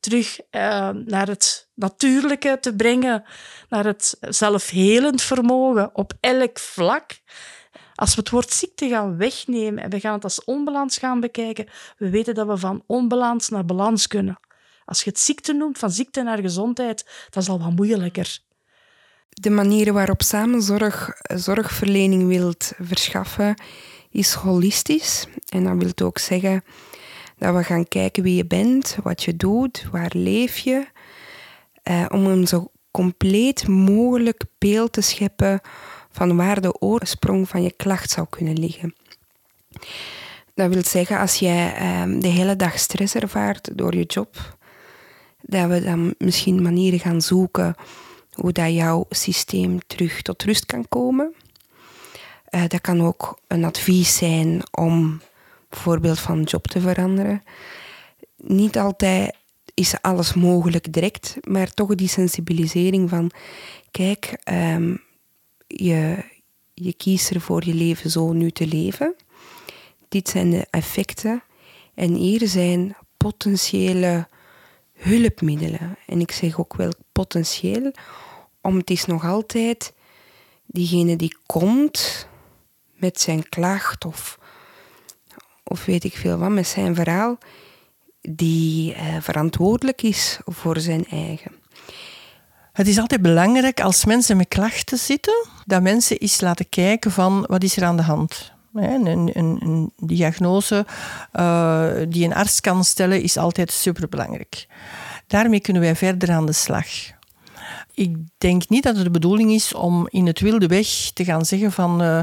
terug 0.01 0.41
uh, 0.41 0.89
naar 0.89 1.27
het 1.27 1.69
natuurlijke 1.75 2.59
te 2.61 2.77
brengen, 2.77 3.25
naar 3.69 3.85
het 3.85 4.17
zelfhelend 4.21 5.23
vermogen 5.23 5.91
op 5.93 6.13
elk 6.21 6.59
vlak. 6.59 7.21
Als 7.95 8.15
we 8.15 8.21
het 8.21 8.31
woord 8.31 8.53
ziekte 8.53 8.89
gaan 8.89 9.17
wegnemen 9.17 9.83
en 9.83 9.91
we 9.91 10.01
gaan 10.01 10.15
het 10.15 10.25
als 10.25 10.45
onbalans 10.45 10.99
gaan 10.99 11.21
bekijken, 11.21 11.69
we 11.97 12.11
weten 12.11 12.35
dat 12.35 12.47
we 12.47 12.57
van 12.57 12.83
onbalans 12.87 13.49
naar 13.49 13.65
balans 13.65 14.07
kunnen. 14.07 14.39
Als 14.85 15.03
je 15.03 15.11
het 15.11 15.19
ziekte 15.19 15.53
noemt, 15.53 15.79
van 15.79 15.91
ziekte 15.91 16.23
naar 16.23 16.41
gezondheid, 16.41 17.27
dat 17.31 17.43
is 17.43 17.49
al 17.49 17.61
wat 17.61 17.77
moeilijker. 17.77 18.39
De 19.29 19.51
manieren 19.51 19.95
waarop 19.95 20.23
samenzorg 20.23 21.11
zorgverlening 21.21 22.27
wilt 22.27 22.73
verschaffen, 22.79 23.55
is 24.11 24.33
holistisch. 24.33 25.27
En 25.49 25.65
dat 25.65 25.77
wil 25.77 26.07
ook 26.07 26.19
zeggen 26.19 26.65
dat 27.39 27.55
we 27.55 27.65
gaan 27.65 27.89
kijken 27.89 28.23
wie 28.23 28.37
je 28.37 28.47
bent, 28.47 28.97
wat 29.03 29.23
je 29.23 29.37
doet, 29.37 29.87
waar 29.93 30.13
leef 30.15 30.59
je. 30.59 30.87
Eh, 31.83 32.07
om 32.09 32.27
een 32.27 32.47
zo 32.47 32.71
compleet 32.91 33.69
mogelijk 33.69 34.45
beeld 34.59 34.93
te 34.93 35.01
scheppen 35.01 35.61
van 36.11 36.37
waar 36.37 36.61
de 36.61 36.81
oorsprong 36.81 37.49
van 37.49 37.63
je 37.63 37.73
klacht 37.73 38.11
zou 38.11 38.27
kunnen 38.31 38.59
liggen. 38.59 38.95
Dat 40.55 40.75
wil 40.75 40.85
zeggen, 40.85 41.19
als 41.19 41.37
jij 41.37 41.75
eh, 41.75 42.03
de 42.21 42.29
hele 42.29 42.57
dag 42.57 42.79
stress 42.79 43.15
ervaart 43.15 43.79
door 43.79 43.95
je 43.95 44.05
job, 44.05 44.57
dat 45.43 45.69
we 45.69 45.81
dan 45.81 46.15
misschien 46.19 46.63
manieren 46.63 46.99
gaan 46.99 47.23
zoeken 47.23 47.75
hoe 48.33 48.53
dat 48.53 48.73
jouw 48.73 49.07
systeem 49.09 49.79
terug 49.87 50.23
tot 50.23 50.43
rust 50.43 50.67
kan 50.67 50.89
komen. 50.89 51.35
Uh, 52.51 52.63
dat 52.67 52.81
kan 52.81 53.03
ook 53.03 53.41
een 53.47 53.65
advies 53.65 54.17
zijn 54.17 54.63
om 54.71 55.21
bijvoorbeeld 55.69 56.19
van 56.19 56.43
job 56.43 56.67
te 56.67 56.81
veranderen. 56.81 57.43
Niet 58.37 58.79
altijd 58.79 59.37
is 59.75 60.03
alles 60.03 60.35
mogelijk 60.35 60.93
direct, 60.93 61.37
maar 61.43 61.71
toch 61.71 61.95
die 61.95 62.09
sensibilisering 62.09 63.11
van: 63.11 63.31
kijk, 63.91 64.39
um, 64.45 65.03
je, 65.67 66.25
je 66.75 66.93
kiest 66.93 67.31
ervoor 67.31 67.67
je 67.67 67.75
leven 67.75 68.11
zo 68.11 68.33
nu 68.33 68.51
te 68.51 68.67
leven. 68.67 69.15
Dit 70.09 70.29
zijn 70.29 70.51
de 70.51 70.67
effecten. 70.71 71.43
En 71.95 72.15
hier 72.15 72.49
zijn 72.49 72.97
potentiële 73.17 74.29
hulpmiddelen. 74.93 75.97
En 76.07 76.21
ik 76.21 76.31
zeg 76.33 76.61
ook 76.61 76.77
wel 76.77 76.93
potentieel, 77.13 77.93
om 78.61 78.77
het 78.77 78.91
is 78.91 79.05
nog 79.05 79.25
altijd 79.25 79.93
diegene 80.67 81.17
die 81.17 81.37
komt 81.47 82.29
met 83.01 83.21
zijn 83.21 83.49
klacht 83.49 84.05
of, 84.05 84.39
weet 85.85 86.05
ik 86.05 86.17
veel 86.17 86.39
wat, 86.39 86.51
met 86.51 86.67
zijn 86.67 86.95
verhaal, 86.95 87.39
die 88.21 88.95
uh, 88.95 89.01
verantwoordelijk 89.21 90.03
is 90.03 90.39
voor 90.45 90.81
zijn 90.81 91.07
eigen. 91.11 91.53
Het 92.73 92.89
is 92.89 92.99
altijd 92.99 93.23
belangrijk 93.23 93.81
als 93.81 94.05
mensen 94.05 94.37
met 94.37 94.49
klachten 94.49 94.99
zitten, 94.99 95.47
dat 95.67 95.83
mensen 95.83 96.19
eens 96.19 96.41
laten 96.41 96.69
kijken 96.69 97.11
van 97.11 97.45
wat 97.49 97.63
is 97.63 97.77
er 97.77 97.85
aan 97.85 97.97
de 97.97 98.03
hand. 98.03 98.53
Een, 98.75 99.07
een, 99.07 99.31
een 99.35 99.93
diagnose 99.97 100.87
uh, 101.33 101.91
die 102.09 102.25
een 102.25 102.35
arts 102.35 102.61
kan 102.61 102.85
stellen 102.85 103.23
is 103.23 103.37
altijd 103.37 103.73
superbelangrijk. 103.73 104.67
Daarmee 105.27 105.61
kunnen 105.61 105.83
wij 105.83 105.97
verder 105.97 106.31
aan 106.31 106.47
de 106.47 106.53
slag. 106.53 106.87
Ik 107.95 108.17
denk 108.39 108.69
niet 108.69 108.83
dat 108.83 108.95
het 108.95 109.05
de 109.05 109.11
bedoeling 109.11 109.51
is 109.51 109.75
om 109.75 110.07
in 110.11 110.27
het 110.27 110.41
wilde 110.41 110.67
weg 110.67 110.87
te 111.15 111.25
gaan 111.25 111.45
zeggen 111.45 111.73
van 111.73 112.03
uh, 112.03 112.21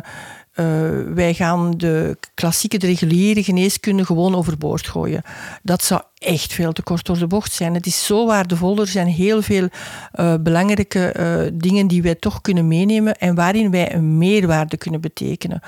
uh, 0.60 1.14
wij 1.14 1.34
gaan 1.34 1.74
de 1.78 2.18
klassieke, 2.34 2.78
de 2.78 2.86
reguliere 2.86 3.44
geneeskunde 3.44 4.06
gewoon 4.06 4.36
overboord 4.36 4.88
gooien. 4.88 5.22
Dat 5.64 5.84
zou 5.84 6.02
echt 6.18 6.54
veel 6.54 6.74
te 6.74 6.84
kort 6.84 7.06
door 7.06 7.18
de 7.18 7.28
bocht 7.28 7.54
zijn. 7.54 7.74
Het 7.74 7.86
is 7.86 8.06
zo 8.06 8.26
waardevol. 8.26 8.80
Er 8.80 8.88
zijn 8.88 9.08
heel 9.08 9.42
veel 9.42 9.68
uh, 10.20 10.34
belangrijke 10.40 11.16
uh, 11.20 11.52
dingen 11.54 11.88
die 11.88 12.02
wij 12.02 12.16
toch 12.16 12.42
kunnen 12.42 12.68
meenemen 12.68 13.18
en 13.18 13.36
waarin 13.36 13.72
wij 13.72 13.94
een 13.94 14.18
meerwaarde 14.18 14.78
kunnen 14.78 15.02
betekenen. 15.02 15.62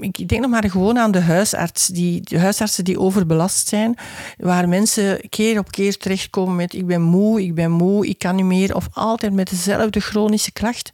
Ik 0.00 0.28
denk 0.28 0.40
nog 0.40 0.50
maar 0.50 0.70
gewoon 0.70 0.98
aan 0.98 1.10
de 1.10 1.20
huisarts, 1.20 1.86
die, 1.86 2.20
de 2.20 2.38
huisartsen 2.38 2.84
die 2.84 2.98
overbelast 2.98 3.68
zijn, 3.68 3.94
waar 4.36 4.68
mensen 4.68 5.28
keer 5.28 5.58
op 5.58 5.70
keer 5.70 5.96
terechtkomen 5.96 6.56
met 6.56 6.74
ik 6.74 6.86
ben 6.86 7.02
moe, 7.02 7.42
ik 7.42 7.54
ben 7.54 7.70
moe, 7.70 8.06
ik 8.06 8.18
kan 8.18 8.36
niet 8.36 8.44
meer, 8.44 8.74
of 8.74 8.88
altijd 8.92 9.32
met 9.32 9.50
dezelfde 9.50 10.00
chronische 10.00 10.52
klacht. 10.52 10.90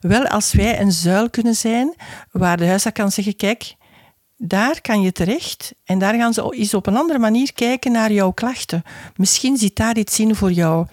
Wel, 0.00 0.26
als 0.26 0.52
wij 0.52 0.80
een 0.80 0.92
zuil 0.92 1.30
kunnen 1.30 1.54
zijn 1.54 1.94
waar 2.30 2.56
de 2.56 2.66
huisarts 2.66 2.98
kan 2.98 3.10
zeggen, 3.10 3.36
kijk, 3.36 3.74
daar 4.42 4.80
kan 4.80 5.02
je 5.02 5.12
terecht 5.12 5.72
en 5.84 5.98
daar 5.98 6.14
gaan 6.14 6.32
ze 6.32 6.54
eens 6.54 6.74
op 6.74 6.86
een 6.86 6.96
andere 6.96 7.18
manier 7.18 7.52
kijken 7.52 7.92
naar 7.92 8.12
jouw 8.12 8.30
klachten. 8.30 8.82
Misschien 9.16 9.56
zit 9.56 9.76
daar 9.76 9.98
iets 9.98 10.18
in 10.18 10.34
voor 10.34 10.52
jou. 10.52 10.86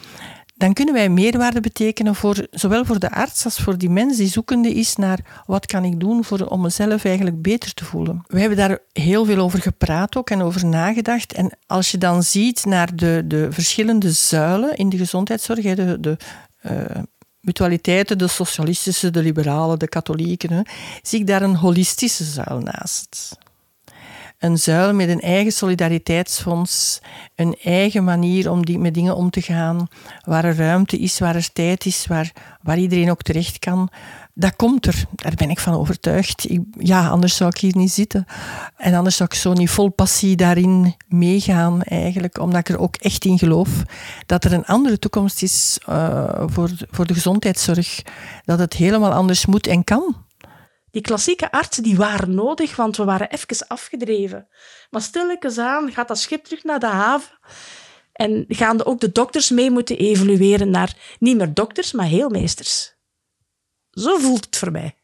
dan 0.55 0.73
kunnen 0.73 0.93
wij 0.93 1.09
meerwaarde 1.09 1.59
betekenen 1.59 2.15
voor, 2.15 2.47
zowel 2.51 2.85
voor 2.85 2.99
de 2.99 3.11
arts 3.11 3.45
als 3.45 3.57
voor 3.57 3.77
die 3.77 3.89
mens 3.89 4.17
die 4.17 4.27
zoekende 4.27 4.73
is 4.73 4.95
naar 4.95 5.43
wat 5.45 5.65
kan 5.65 5.83
ik 5.83 5.99
doen 5.99 6.23
voor, 6.23 6.39
om 6.39 6.61
mezelf 6.61 7.05
eigenlijk 7.05 7.41
beter 7.41 7.73
te 7.73 7.85
voelen. 7.85 8.23
We 8.27 8.39
hebben 8.39 8.57
daar 8.57 8.79
heel 8.93 9.25
veel 9.25 9.37
over 9.37 9.61
gepraat 9.61 10.15
ook 10.15 10.29
en 10.29 10.41
over 10.41 10.65
nagedacht. 10.65 11.33
En 11.33 11.57
als 11.67 11.91
je 11.91 11.97
dan 11.97 12.23
ziet 12.23 12.65
naar 12.65 12.95
de, 12.95 13.23
de 13.25 13.47
verschillende 13.51 14.11
zuilen 14.11 14.75
in 14.75 14.89
de 14.89 14.97
gezondheidszorg, 14.97 15.61
de, 15.61 15.99
de 15.99 16.17
uh, 16.65 17.03
mutualiteiten, 17.47 18.17
de 18.17 18.27
socialistische, 18.27 19.09
de 19.09 19.21
liberalen, 19.21 19.79
de 19.79 19.87
katholieken, 19.87 20.65
zie 21.01 21.19
ik 21.19 21.27
daar 21.27 21.41
een 21.41 21.55
holistische 21.55 22.23
zuil 22.23 22.59
naast 22.59 23.37
een 24.37 24.57
zuil 24.57 24.93
met 24.93 25.09
een 25.09 25.19
eigen 25.19 25.51
solidariteitsfonds, 25.51 26.99
een 27.35 27.55
eigen 27.63 28.03
manier 28.03 28.51
om 28.51 28.65
die, 28.65 28.79
met 28.79 28.93
dingen 28.93 29.15
om 29.15 29.29
te 29.29 29.41
gaan, 29.41 29.87
waar 30.23 30.45
er 30.45 30.55
ruimte 30.55 30.97
is, 30.97 31.19
waar 31.19 31.35
er 31.35 31.51
tijd 31.53 31.85
is, 31.85 32.07
waar, 32.07 32.31
waar 32.61 32.77
iedereen 32.77 33.11
ook 33.11 33.21
terecht 33.21 33.59
kan. 33.59 33.89
Dat 34.39 34.55
komt 34.55 34.85
er, 34.85 35.03
daar 35.15 35.33
ben 35.35 35.49
ik 35.49 35.59
van 35.59 35.73
overtuigd. 35.73 36.49
Ik, 36.49 36.61
ja, 36.77 37.07
anders 37.09 37.35
zou 37.35 37.49
ik 37.49 37.57
hier 37.57 37.75
niet 37.75 37.91
zitten. 37.91 38.25
En 38.75 38.93
anders 38.93 39.15
zou 39.15 39.29
ik 39.31 39.37
zo 39.37 39.53
niet 39.53 39.69
vol 39.69 39.89
passie 39.89 40.35
daarin 40.35 40.95
meegaan, 41.07 41.81
eigenlijk, 41.83 42.39
omdat 42.39 42.59
ik 42.59 42.69
er 42.69 42.79
ook 42.79 42.95
echt 42.95 43.25
in 43.25 43.37
geloof 43.37 43.69
dat 44.25 44.43
er 44.43 44.53
een 44.53 44.65
andere 44.65 44.99
toekomst 44.99 45.41
is 45.41 45.79
uh, 45.89 46.43
voor, 46.45 46.69
voor 46.89 47.07
de 47.07 47.13
gezondheidszorg. 47.13 48.01
Dat 48.43 48.59
het 48.59 48.73
helemaal 48.73 49.11
anders 49.11 49.45
moet 49.45 49.67
en 49.67 49.83
kan. 49.83 50.25
Die 50.91 51.01
klassieke 51.01 51.51
artsen 51.51 51.83
die 51.83 51.97
waren 51.97 52.35
nodig, 52.35 52.75
want 52.75 52.97
we 52.97 53.03
waren 53.03 53.29
even 53.29 53.67
afgedreven. 53.67 54.47
Maar 54.89 55.01
stilletjes 55.01 55.57
aan 55.57 55.91
gaat 55.91 56.07
dat 56.07 56.19
schip 56.19 56.43
terug 56.43 56.63
naar 56.63 56.79
de 56.79 56.85
haven. 56.85 57.39
En 58.13 58.45
gaan 58.47 58.85
ook 58.85 58.99
de 58.99 59.11
dokters 59.11 59.49
mee 59.49 59.71
moeten 59.71 59.97
evolueren 59.97 60.69
naar 60.69 61.15
niet 61.19 61.37
meer 61.37 61.53
dokters, 61.53 61.91
maar 61.91 62.05
heelmeesters. 62.05 62.96
Zo 63.97 64.17
voelt 64.17 64.45
het 64.45 64.57
voor 64.57 64.71
mij. 64.71 64.95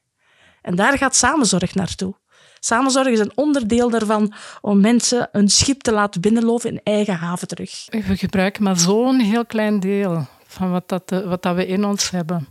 En 0.62 0.76
daar 0.76 0.98
gaat 0.98 1.16
samenzorg 1.16 1.76
naartoe. 1.76 2.16
Samenzorg 2.60 3.08
is 3.08 3.20
een 3.20 3.32
onderdeel 3.36 3.90
daarvan 3.90 4.34
om 4.62 4.82
mensen 4.82 5.30
een 5.32 5.50
schip 5.50 5.82
te 5.82 5.92
laten 5.92 6.22
binnenlopen 6.22 6.70
in 6.70 6.82
eigen 6.84 7.16
haven 7.16 7.48
terug. 7.48 7.86
We 7.90 8.18
gebruiken 8.18 8.64
maar 8.64 8.80
zo'n 8.80 9.20
heel 9.20 9.46
klein 9.46 9.80
deel 9.80 10.28
van 10.48 10.72
wat, 10.72 10.90
dat, 10.90 11.24
wat 11.26 11.42
dat 11.42 11.56
we 11.56 11.68
in 11.68 11.86
ons 11.86 12.10
hebben. 12.10 12.48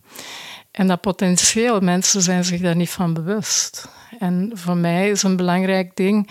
En 0.71 0.87
dat 0.87 1.01
potentieel, 1.01 1.81
mensen 1.81 2.23
zijn 2.23 2.45
zich 2.45 2.61
daar 2.61 2.77
niet 2.77 2.91
van 2.91 3.15
bewust. 3.15 3.89
En 4.19 4.51
voor 4.55 4.77
mij 4.77 5.11
is 5.11 5.23
een 5.23 5.37
belangrijk 5.37 5.97
ding. 5.97 6.31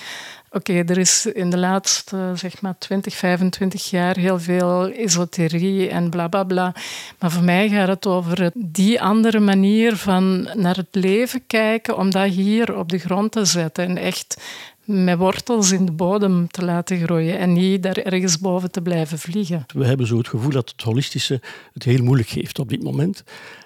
Oké, 0.54 0.74
er 0.74 0.98
is 0.98 1.26
in 1.26 1.50
de 1.50 1.58
laatste 1.58 2.32
zeg 2.36 2.62
maar 2.62 2.78
20, 2.78 3.16
25 3.16 3.90
jaar 3.90 4.18
heel 4.18 4.40
veel 4.40 4.90
esoterie 4.90 5.90
en 5.90 6.10
bla 6.10 6.28
bla 6.28 6.44
bla. 6.44 6.74
Maar 7.20 7.32
voor 7.32 7.44
mij 7.44 7.70
gaat 7.70 7.88
het 7.88 8.08
over 8.08 8.52
die 8.56 9.02
andere 9.02 9.40
manier 9.40 9.96
van 9.96 10.50
naar 10.56 10.76
het 10.76 10.88
leven 10.92 11.44
kijken, 11.48 11.98
om 11.98 12.10
dat 12.10 12.30
hier 12.30 12.78
op 12.78 12.90
de 12.90 12.98
grond 12.98 13.32
te 13.32 13.46
zetten 13.46 13.88
en 13.88 13.98
echt 13.98 14.42
met 14.84 15.18
wortels 15.18 15.72
in 15.72 15.86
de 15.86 15.92
bodem 15.92 16.48
te 16.48 16.66
laten 16.66 17.00
groeien 17.00 17.38
en 17.38 17.54
niet 17.54 17.84
daar 17.84 17.98
ergens 17.98 18.40
boven 18.40 18.72
te 18.72 18.82
blijven 18.82 19.20
vliegen. 19.20 19.66
We 19.74 19.86
hebben 19.86 20.08
zo 20.08 20.18
het 20.18 20.28
gevoel 20.28 20.52
dat 20.52 20.70
het 20.70 20.82
holistische 20.82 21.42
het 21.74 21.84
heel 21.84 22.04
moeilijk 22.04 22.30
heeft 22.30 22.60
op 22.60 22.70
dit 22.70 22.84
moment. 22.84 23.24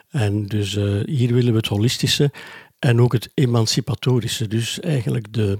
En 0.09 0.45
dus 0.45 0.75
uh, 0.75 1.03
hier 1.05 1.33
willen 1.33 1.51
we 1.51 1.57
het 1.57 1.67
holistische 1.67 2.31
en 2.79 3.01
ook 3.01 3.13
het 3.13 3.31
emancipatorische. 3.33 4.47
Dus 4.47 4.79
eigenlijk 4.79 5.33
de, 5.33 5.59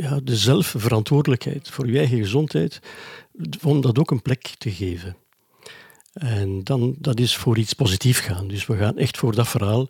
ja, 0.00 0.20
de 0.22 0.36
zelfverantwoordelijkheid 0.36 1.68
voor 1.68 1.86
je 1.90 1.98
eigen 1.98 2.18
gezondheid, 2.18 2.80
om 3.62 3.80
dat 3.80 3.98
ook 3.98 4.10
een 4.10 4.22
plek 4.22 4.54
te 4.58 4.70
geven. 4.70 5.16
En 6.12 6.64
dan, 6.64 6.94
dat 6.98 7.20
is 7.20 7.36
voor 7.36 7.58
iets 7.58 7.72
positiefs 7.72 8.20
gaan. 8.20 8.48
Dus 8.48 8.66
we 8.66 8.76
gaan 8.76 8.98
echt 8.98 9.16
voor 9.16 9.34
dat 9.34 9.48
verhaal. 9.48 9.88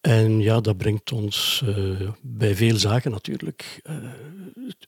En 0.00 0.40
ja, 0.40 0.60
dat 0.60 0.76
brengt 0.76 1.12
ons 1.12 1.62
uh, 1.64 2.10
bij 2.20 2.54
veel 2.54 2.76
zaken 2.76 3.10
natuurlijk. 3.10 3.80
Uh, 3.82 3.96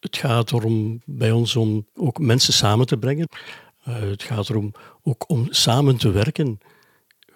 het 0.01 0.17
gaat 0.17 0.53
erom 0.53 1.03
bij 1.05 1.31
ons 1.31 1.57
om 1.57 1.87
ook 1.95 2.19
mensen 2.19 2.53
samen 2.53 2.87
te 2.87 2.97
brengen. 2.97 3.29
Uh, 3.89 4.01
het 4.01 4.23
gaat 4.23 4.49
erom 4.49 4.73
ook 5.03 5.29
om 5.29 5.47
samen 5.51 5.97
te 5.97 6.11
werken. 6.11 6.59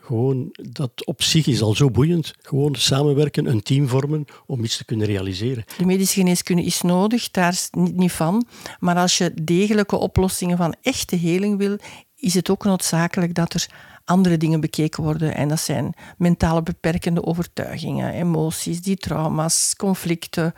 Gewoon, 0.06 0.48
dat 0.52 1.04
op 1.04 1.22
zich 1.22 1.46
is 1.46 1.62
al 1.62 1.74
zo 1.74 1.90
boeiend. 1.90 2.34
Gewoon 2.40 2.74
samenwerken, 2.74 3.46
een 3.46 3.62
team 3.62 3.88
vormen 3.88 4.24
om 4.46 4.64
iets 4.64 4.76
te 4.76 4.84
kunnen 4.84 5.06
realiseren. 5.06 5.64
De 5.78 5.84
medische 5.84 6.20
geneeskunde 6.20 6.62
is 6.62 6.82
nodig, 6.82 7.30
daar 7.30 7.52
is 7.52 7.68
niet, 7.70 7.96
niet 7.96 8.12
van. 8.12 8.46
Maar 8.78 8.96
als 8.96 9.18
je 9.18 9.34
degelijke 9.42 9.96
oplossingen 9.96 10.56
van 10.56 10.74
echte 10.82 11.16
heling 11.16 11.58
wil, 11.58 11.78
is 12.16 12.34
het 12.34 12.50
ook 12.50 12.64
noodzakelijk 12.64 13.34
dat 13.34 13.54
er 13.54 13.66
andere 14.04 14.36
dingen 14.36 14.60
bekeken 14.60 15.02
worden. 15.02 15.34
En 15.34 15.48
dat 15.48 15.60
zijn 15.60 15.94
mentale 16.18 16.62
beperkende 16.62 17.24
overtuigingen, 17.24 18.12
emoties, 18.12 18.82
die 18.82 18.96
trauma's, 18.96 19.74
conflicten, 19.76 20.54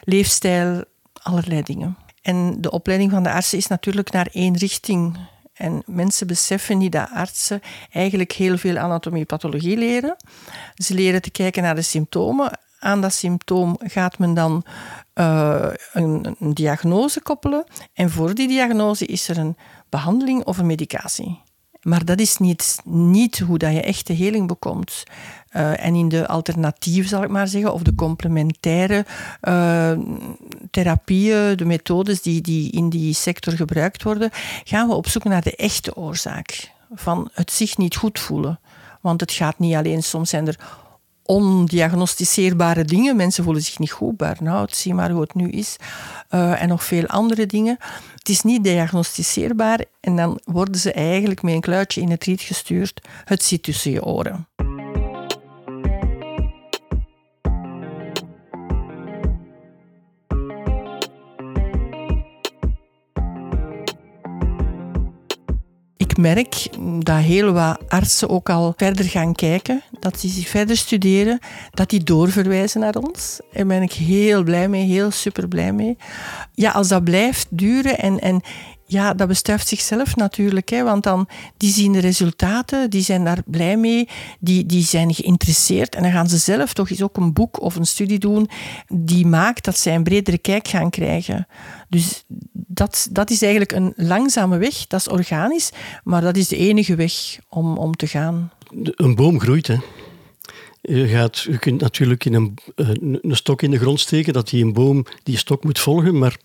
leefstijl, 0.00 0.84
allerlei 1.12 1.62
dingen. 1.62 1.96
En 2.22 2.60
de 2.60 2.70
opleiding 2.70 3.10
van 3.10 3.22
de 3.22 3.32
artsen 3.32 3.58
is 3.58 3.66
natuurlijk 3.66 4.12
naar 4.12 4.28
één 4.32 4.56
richting 4.56 5.16
en 5.52 5.82
mensen 5.86 6.26
beseffen 6.26 6.78
niet 6.78 6.92
dat 6.92 7.08
artsen 7.12 7.60
eigenlijk 7.90 8.32
heel 8.32 8.58
veel 8.58 8.78
anatomie-pathologie 8.78 9.76
leren. 9.76 10.16
Ze 10.74 10.94
leren 10.94 11.22
te 11.22 11.30
kijken 11.30 11.62
naar 11.62 11.74
de 11.74 11.82
symptomen. 11.82 12.58
Aan 12.78 13.00
dat 13.00 13.14
symptoom 13.14 13.78
gaat 13.82 14.18
men 14.18 14.34
dan 14.34 14.64
een, 15.14 16.36
een 16.38 16.54
diagnose 16.54 17.22
koppelen. 17.22 17.64
En 17.92 18.10
voor 18.10 18.34
die 18.34 18.48
diagnose 18.48 19.06
is 19.06 19.28
er 19.28 19.38
een 19.38 19.56
behandeling 19.88 20.44
of 20.44 20.58
een 20.58 20.66
medicatie. 20.66 21.40
Maar 21.82 22.04
dat 22.04 22.20
is 22.20 22.36
niet, 22.36 22.78
niet 22.84 23.38
hoe 23.38 23.58
dat 23.58 23.72
je 23.72 23.82
echte 23.82 24.12
heling 24.12 24.46
bekomt. 24.46 25.02
Uh, 25.56 25.84
en 25.84 25.94
in 25.94 26.08
de 26.08 26.28
alternatieven, 26.28 27.08
zal 27.08 27.22
ik 27.22 27.28
maar 27.28 27.48
zeggen, 27.48 27.72
of 27.72 27.82
de 27.82 27.94
complementaire 27.94 29.06
uh, 29.42 29.92
therapieën, 30.70 31.56
de 31.56 31.64
methodes 31.64 32.22
die, 32.22 32.40
die 32.40 32.70
in 32.70 32.88
die 32.88 33.14
sector 33.14 33.52
gebruikt 33.52 34.02
worden, 34.02 34.30
gaan 34.64 34.88
we 34.88 34.94
op 34.94 35.08
zoek 35.08 35.24
naar 35.24 35.42
de 35.42 35.56
echte 35.56 35.96
oorzaak 35.96 36.70
van 36.94 37.28
het 37.32 37.52
zich 37.52 37.76
niet 37.76 37.96
goed 37.96 38.18
voelen. 38.18 38.60
Want 39.00 39.20
het 39.20 39.32
gaat 39.32 39.58
niet 39.58 39.74
alleen, 39.74 40.02
soms 40.02 40.30
zijn 40.30 40.46
er 40.46 40.58
ondiagnosticeerbare 41.32 42.84
dingen. 42.84 43.16
Mensen 43.16 43.44
voelen 43.44 43.62
zich 43.62 43.78
niet 43.78 43.92
goed, 43.92 44.16
burn-out, 44.16 44.76
zie 44.76 44.94
maar 44.94 45.10
hoe 45.10 45.20
het 45.20 45.34
nu 45.34 45.48
is. 45.48 45.76
Uh, 46.30 46.62
en 46.62 46.68
nog 46.68 46.84
veel 46.84 47.06
andere 47.06 47.46
dingen. 47.46 47.76
Het 48.16 48.28
is 48.28 48.42
niet 48.42 48.64
diagnosticeerbaar 48.64 49.84
en 50.00 50.16
dan 50.16 50.40
worden 50.44 50.80
ze 50.80 50.92
eigenlijk 50.92 51.42
met 51.42 51.54
een 51.54 51.60
kluitje 51.60 52.00
in 52.00 52.10
het 52.10 52.24
riet 52.24 52.40
gestuurd. 52.40 53.08
Het 53.24 53.42
zit 53.42 53.62
tussen 53.62 53.90
je 53.90 54.04
oren. 54.04 54.46
Ik 66.12 66.18
merk 66.18 66.68
dat 66.98 67.18
heel 67.18 67.52
wat 67.52 67.78
artsen 67.88 68.28
ook 68.28 68.50
al 68.50 68.74
verder 68.76 69.04
gaan 69.04 69.34
kijken, 69.34 69.82
dat 70.00 70.20
ze 70.20 70.28
zich 70.28 70.48
verder 70.48 70.76
studeren, 70.76 71.38
dat 71.70 71.90
die 71.90 72.02
doorverwijzen 72.02 72.80
naar 72.80 72.94
ons. 72.94 73.40
Daar 73.52 73.66
ben 73.66 73.82
ik 73.82 73.92
heel 73.92 74.42
blij 74.42 74.68
mee, 74.68 74.84
heel 74.86 75.10
super 75.10 75.48
blij 75.48 75.72
mee. 75.72 75.96
Ja, 76.54 76.70
als 76.70 76.88
dat 76.88 77.04
blijft 77.04 77.46
duren 77.50 77.98
en, 77.98 78.20
en 78.20 78.42
ja, 78.92 79.14
dat 79.14 79.28
bestuift 79.28 79.68
zichzelf 79.68 80.16
natuurlijk. 80.16 80.68
Hè, 80.68 80.82
want 80.82 81.02
dan, 81.02 81.28
die 81.56 81.72
zien 81.72 81.92
de 81.92 81.98
resultaten, 81.98 82.90
die 82.90 83.02
zijn 83.02 83.24
daar 83.24 83.42
blij 83.46 83.76
mee, 83.76 84.08
die, 84.40 84.66
die 84.66 84.84
zijn 84.84 85.14
geïnteresseerd. 85.14 85.94
En 85.94 86.02
dan 86.02 86.12
gaan 86.12 86.28
ze 86.28 86.36
zelf 86.36 86.72
toch 86.72 86.90
eens 86.90 87.02
ook 87.02 87.16
een 87.16 87.32
boek 87.32 87.60
of 87.60 87.76
een 87.76 87.86
studie 87.86 88.18
doen 88.18 88.48
die 88.88 89.26
maakt 89.26 89.64
dat 89.64 89.78
zij 89.78 89.94
een 89.94 90.02
bredere 90.02 90.38
kijk 90.38 90.68
gaan 90.68 90.90
krijgen. 90.90 91.46
Dus 91.88 92.24
dat, 92.52 93.08
dat 93.10 93.30
is 93.30 93.42
eigenlijk 93.42 93.72
een 93.72 93.92
langzame 93.96 94.58
weg, 94.58 94.86
dat 94.86 95.00
is 95.00 95.08
organisch, 95.08 95.70
maar 96.04 96.20
dat 96.20 96.36
is 96.36 96.48
de 96.48 96.56
enige 96.56 96.94
weg 96.94 97.12
om, 97.48 97.76
om 97.76 97.96
te 97.96 98.06
gaan. 98.06 98.50
Een 98.84 99.14
boom 99.14 99.40
groeit, 99.40 99.66
hè. 99.66 99.76
Je, 100.80 101.08
gaat, 101.08 101.40
je 101.40 101.58
kunt 101.58 101.80
natuurlijk 101.80 102.24
in 102.24 102.34
een, 102.34 102.58
een 103.22 103.36
stok 103.36 103.62
in 103.62 103.70
de 103.70 103.78
grond 103.78 104.00
steken, 104.00 104.32
dat 104.32 104.48
die 104.48 104.64
een 104.64 104.72
boom 104.72 105.04
die 105.22 105.36
stok 105.36 105.64
moet 105.64 105.78
volgen, 105.78 106.18
maar 106.18 106.36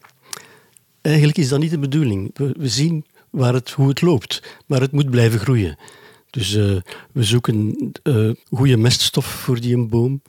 eigenlijk 1.08 1.38
is 1.38 1.50
dat 1.50 1.60
niet 1.60 1.72
de 1.72 1.80
bedoeling. 1.80 2.32
We, 2.34 2.68
zien 2.68 3.06
waar 3.30 3.54
het, 3.54 3.72
hoe 3.72 3.88
het 3.88 4.02
loopt, 4.02 4.44
maar 4.66 4.82
het 4.82 4.92
moet 4.92 5.10
blijven 5.10 5.40
groeien. 5.40 5.78
Dus 6.30 6.54
uh, 6.54 6.76
we 7.12 7.24
zoeken 7.24 7.92
uh, 8.04 8.32
goede 8.50 8.78
meststof 8.78 9.26
voor 9.26 9.60
die 9.60 9.76
een 9.76 9.90
boom, 9.90 10.22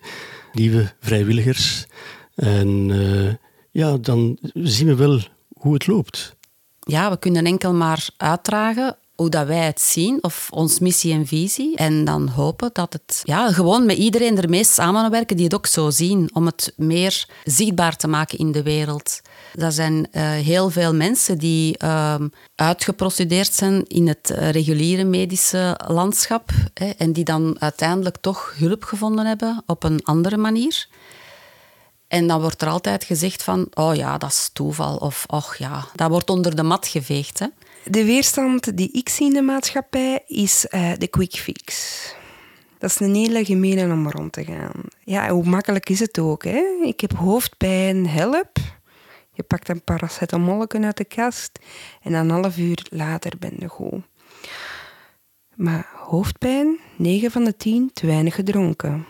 nieuwe 0.52 0.92
vrijwilligers. 1.00 1.86
En 2.34 2.88
uh, 2.88 3.34
ja, 3.70 3.96
dan 3.96 4.38
zien 4.54 4.86
we 4.86 4.94
wel 4.94 5.20
hoe 5.52 5.74
het 5.74 5.86
loopt. 5.86 6.36
Ja, 6.80 7.10
we 7.10 7.18
kunnen 7.18 7.44
enkel 7.44 7.72
maar 7.72 8.08
uitdragen 8.16 8.96
hoe 9.14 9.28
dat 9.28 9.46
wij 9.46 9.66
het 9.66 9.80
zien, 9.80 10.18
of 10.20 10.48
ons 10.50 10.78
missie 10.78 11.12
en 11.12 11.26
visie. 11.26 11.76
En 11.76 12.04
dan 12.04 12.28
hopen 12.28 12.70
dat 12.72 12.92
het 12.92 13.20
ja, 13.24 13.52
gewoon 13.52 13.86
met 13.86 13.96
iedereen 13.96 14.38
ermee 14.38 14.64
samenwerken 14.64 15.36
die 15.36 15.44
het 15.44 15.54
ook 15.54 15.66
zo 15.66 15.90
zien, 15.90 16.30
om 16.32 16.46
het 16.46 16.72
meer 16.76 17.26
zichtbaar 17.44 17.96
te 17.96 18.08
maken 18.08 18.38
in 18.38 18.52
de 18.52 18.62
wereld. 18.62 19.20
Er 19.54 19.72
zijn 19.72 19.94
uh, 20.12 20.30
heel 20.30 20.70
veel 20.70 20.94
mensen 20.94 21.38
die 21.38 21.76
uh, 21.82 22.14
uitgeprocedeerd 22.54 23.54
zijn 23.54 23.86
in 23.86 24.08
het 24.08 24.30
uh, 24.32 24.50
reguliere 24.50 25.04
medische 25.04 25.80
landschap 25.86 26.50
en 26.96 27.12
die 27.12 27.24
dan 27.24 27.56
uiteindelijk 27.58 28.16
toch 28.20 28.54
hulp 28.58 28.84
gevonden 28.84 29.26
hebben 29.26 29.62
op 29.66 29.84
een 29.84 30.00
andere 30.04 30.36
manier. 30.36 30.88
En 32.08 32.26
dan 32.26 32.40
wordt 32.40 32.62
er 32.62 32.68
altijd 32.68 33.04
gezegd 33.04 33.42
van, 33.42 33.66
oh 33.74 33.94
ja, 33.94 34.18
dat 34.18 34.30
is 34.30 34.50
toeval. 34.52 34.96
Of, 34.96 35.24
och 35.26 35.56
ja, 35.56 35.84
dat 35.94 36.10
wordt 36.10 36.30
onder 36.30 36.56
de 36.56 36.62
mat 36.62 36.86
geveegd. 36.86 37.38
Hè. 37.38 37.46
De 37.84 38.04
weerstand 38.04 38.76
die 38.76 38.90
ik 38.92 39.08
zie 39.08 39.26
in 39.26 39.32
de 39.32 39.42
maatschappij 39.42 40.22
is 40.26 40.66
uh, 40.70 40.90
de 40.98 41.08
quick 41.08 41.34
fix. 41.34 41.96
Dat 42.78 42.90
is 42.90 43.00
een 43.00 43.14
hele 43.14 43.44
gemene 43.44 43.92
om 43.92 44.10
rond 44.10 44.32
te 44.32 44.44
gaan. 44.44 44.72
Ja, 45.04 45.28
hoe 45.28 45.44
makkelijk 45.44 45.88
is 45.88 46.00
het 46.00 46.18
ook? 46.18 46.44
Hè? 46.44 46.62
Ik 46.84 47.00
heb 47.00 47.12
hoofdpijn, 47.12 48.08
help. 48.08 48.58
Je 49.38 49.44
pakt 49.44 49.68
een 49.68 49.82
paracetamolken 49.84 50.84
uit 50.84 50.96
de 50.96 51.04
kast 51.04 51.58
en 52.02 52.12
een 52.12 52.30
half 52.30 52.58
uur 52.58 52.86
later 52.90 53.32
ben 53.38 53.54
je 53.58 53.68
goed. 53.68 54.02
Maar 55.54 55.90
hoofdpijn, 55.94 56.78
9 56.96 57.30
van 57.30 57.44
de 57.44 57.56
10, 57.56 57.90
te 57.92 58.06
weinig 58.06 58.34
gedronken. 58.34 59.06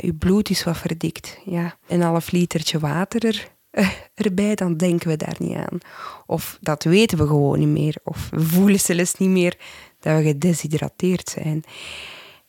Je 0.00 0.14
bloed 0.14 0.50
is 0.50 0.64
wat 0.64 0.78
verdikt. 0.78 1.38
Ja. 1.44 1.76
Een 1.86 2.00
half 2.00 2.30
litertje 2.30 2.78
water 2.78 3.26
er, 3.26 3.50
uh, 3.72 3.90
erbij, 4.14 4.54
dan 4.54 4.76
denken 4.76 5.08
we 5.08 5.16
daar 5.16 5.36
niet 5.38 5.56
aan. 5.56 5.78
Of 6.26 6.58
dat 6.60 6.84
weten 6.84 7.18
we 7.18 7.26
gewoon 7.26 7.58
niet 7.58 7.68
meer. 7.68 7.96
Of 8.04 8.30
we 8.30 8.40
voelen 8.40 8.80
zelfs 8.80 9.14
niet 9.14 9.30
meer 9.30 9.58
dat 10.00 10.16
we 10.16 10.22
gedeshydrateerd 10.22 11.28
zijn. 11.28 11.62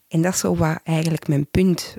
En 0.07 0.21
dat 0.21 0.33
is 0.33 0.39
zo 0.39 0.55
wat 0.55 0.79
eigenlijk 0.83 1.27
mijn 1.27 1.49
punt. 1.49 1.95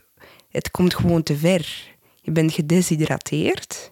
Het 0.48 0.70
komt 0.70 0.94
gewoon 0.94 1.22
te 1.22 1.36
ver. 1.36 1.94
Je 2.20 2.30
bent 2.30 2.52
gedeshydrateerd. 2.52 3.91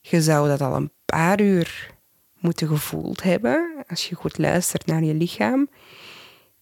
Je 0.00 0.22
zou 0.22 0.48
dat 0.48 0.60
al 0.60 0.76
een 0.76 0.92
paar 1.04 1.40
uur 1.40 1.94
moeten 2.38 2.68
gevoeld 2.68 3.22
hebben. 3.22 3.84
Als 3.88 4.08
je 4.08 4.14
goed 4.14 4.38
luistert 4.38 4.86
naar 4.86 5.04
je 5.04 5.14
lichaam. 5.14 5.68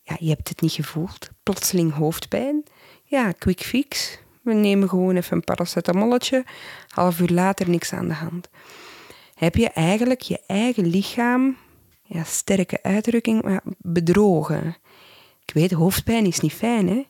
Ja, 0.02 0.16
je 0.20 0.28
hebt 0.28 0.48
het 0.48 0.60
niet 0.60 0.72
gevoeld. 0.72 1.28
Plotseling 1.42 1.92
hoofdpijn 1.92 2.64
ja, 3.08 3.32
quick 3.32 3.60
fix. 3.60 4.18
We 4.42 4.52
nemen 4.52 4.88
gewoon 4.88 5.16
even 5.16 5.36
een 5.36 5.44
paracetamolletje. 5.44 6.44
Half 6.88 7.20
uur 7.20 7.28
later 7.28 7.70
niks 7.70 7.92
aan 7.92 8.08
de 8.08 8.14
hand. 8.14 8.48
Heb 9.34 9.54
je 9.54 9.68
eigenlijk 9.68 10.20
je 10.20 10.40
eigen 10.46 10.86
lichaam, 10.86 11.56
ja, 12.02 12.24
sterke 12.24 12.82
uitdrukking, 12.82 13.60
bedrogen. 13.78 14.76
Ik 15.44 15.54
weet, 15.54 15.72
hoofdpijn 15.72 16.26
is 16.26 16.40
niet 16.40 16.52
fijn, 16.52 16.88
hè. 16.88 17.06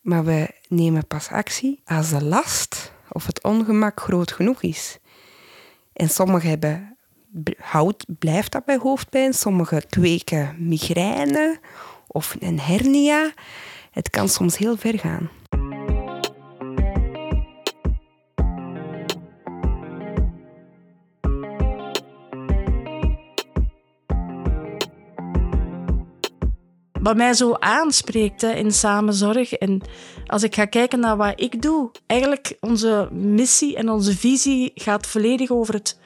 Maar 0.00 0.24
we 0.24 0.50
nemen 0.68 1.06
pas 1.06 1.28
actie 1.28 1.80
als 1.84 2.10
de 2.10 2.24
last 2.24 2.92
of 3.08 3.26
het 3.26 3.42
ongemak 3.42 4.00
groot 4.00 4.32
genoeg 4.32 4.62
is. 4.62 4.98
En 5.94 6.08
sommigen 6.08 6.48
hebben, 6.48 6.96
houdt, 7.58 8.04
blijft 8.18 8.52
dat 8.52 8.64
bij 8.64 8.76
hoofdpijn, 8.76 9.32
sommigen 9.32 9.88
kweken 9.88 10.56
migraine 10.58 11.58
of 12.06 12.36
een 12.38 12.60
hernia 12.60 13.32
het 13.90 14.10
kan 14.10 14.28
soms 14.28 14.58
heel 14.58 14.76
ver 14.76 14.98
gaan. 14.98 15.30
Wat 27.04 27.16
mij 27.16 27.34
zo 27.34 27.52
aanspreekt 27.52 28.40
hè, 28.40 28.52
in 28.52 28.72
samenzorg 28.72 29.52
en 29.52 29.82
als 30.26 30.42
ik 30.42 30.54
ga 30.54 30.64
kijken 30.64 31.00
naar 31.00 31.16
wat 31.16 31.40
ik 31.40 31.62
doe, 31.62 31.90
eigenlijk 32.06 32.56
onze 32.60 33.08
missie 33.12 33.76
en 33.76 33.88
onze 33.88 34.16
visie 34.16 34.72
gaat 34.74 35.06
volledig 35.06 35.50
over 35.50 35.74
het 35.74 35.98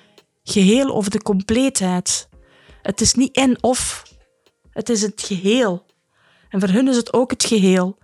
geheel, 0.43 0.95
over 0.95 1.11
de 1.11 1.23
compleetheid. 1.23 2.29
Het 2.83 3.01
is 3.01 3.15
niet 3.15 3.37
en 3.37 3.63
of, 3.63 4.03
het 4.71 4.89
is 4.89 5.03
het 5.03 5.23
geheel. 5.23 5.87
En 6.49 6.61
voor 6.61 6.69
hun 6.69 6.89
is 6.89 6.97
het 6.97 7.13
ook 7.13 7.31
het 7.31 7.45
geheel. 7.45 7.99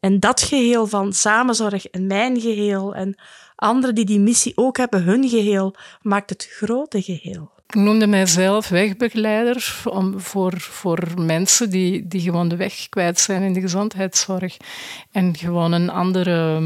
En 0.00 0.20
dat 0.20 0.42
geheel 0.42 0.86
van 0.86 1.12
samenzorg 1.12 1.86
en 1.86 2.06
mijn 2.06 2.40
geheel 2.40 2.94
en 2.94 3.18
anderen 3.54 3.94
die 3.94 4.04
die 4.04 4.20
missie 4.20 4.52
ook 4.56 4.76
hebben, 4.76 5.02
hun 5.02 5.28
geheel, 5.28 5.74
maakt 6.02 6.30
het 6.30 6.48
grote 6.50 7.02
geheel. 7.02 7.55
Ik 7.68 7.74
noemde 7.74 8.06
mijzelf 8.06 8.68
wegbegeleider 8.68 9.82
om, 9.84 10.20
voor, 10.20 10.60
voor 10.60 11.08
mensen 11.16 11.70
die, 11.70 12.06
die 12.06 12.20
gewoon 12.20 12.48
de 12.48 12.56
weg 12.56 12.88
kwijt 12.88 13.20
zijn 13.20 13.42
in 13.42 13.52
de 13.52 13.60
gezondheidszorg 13.60 14.56
en 15.12 15.36
gewoon 15.36 15.72
een 15.72 15.90
andere, 15.90 16.60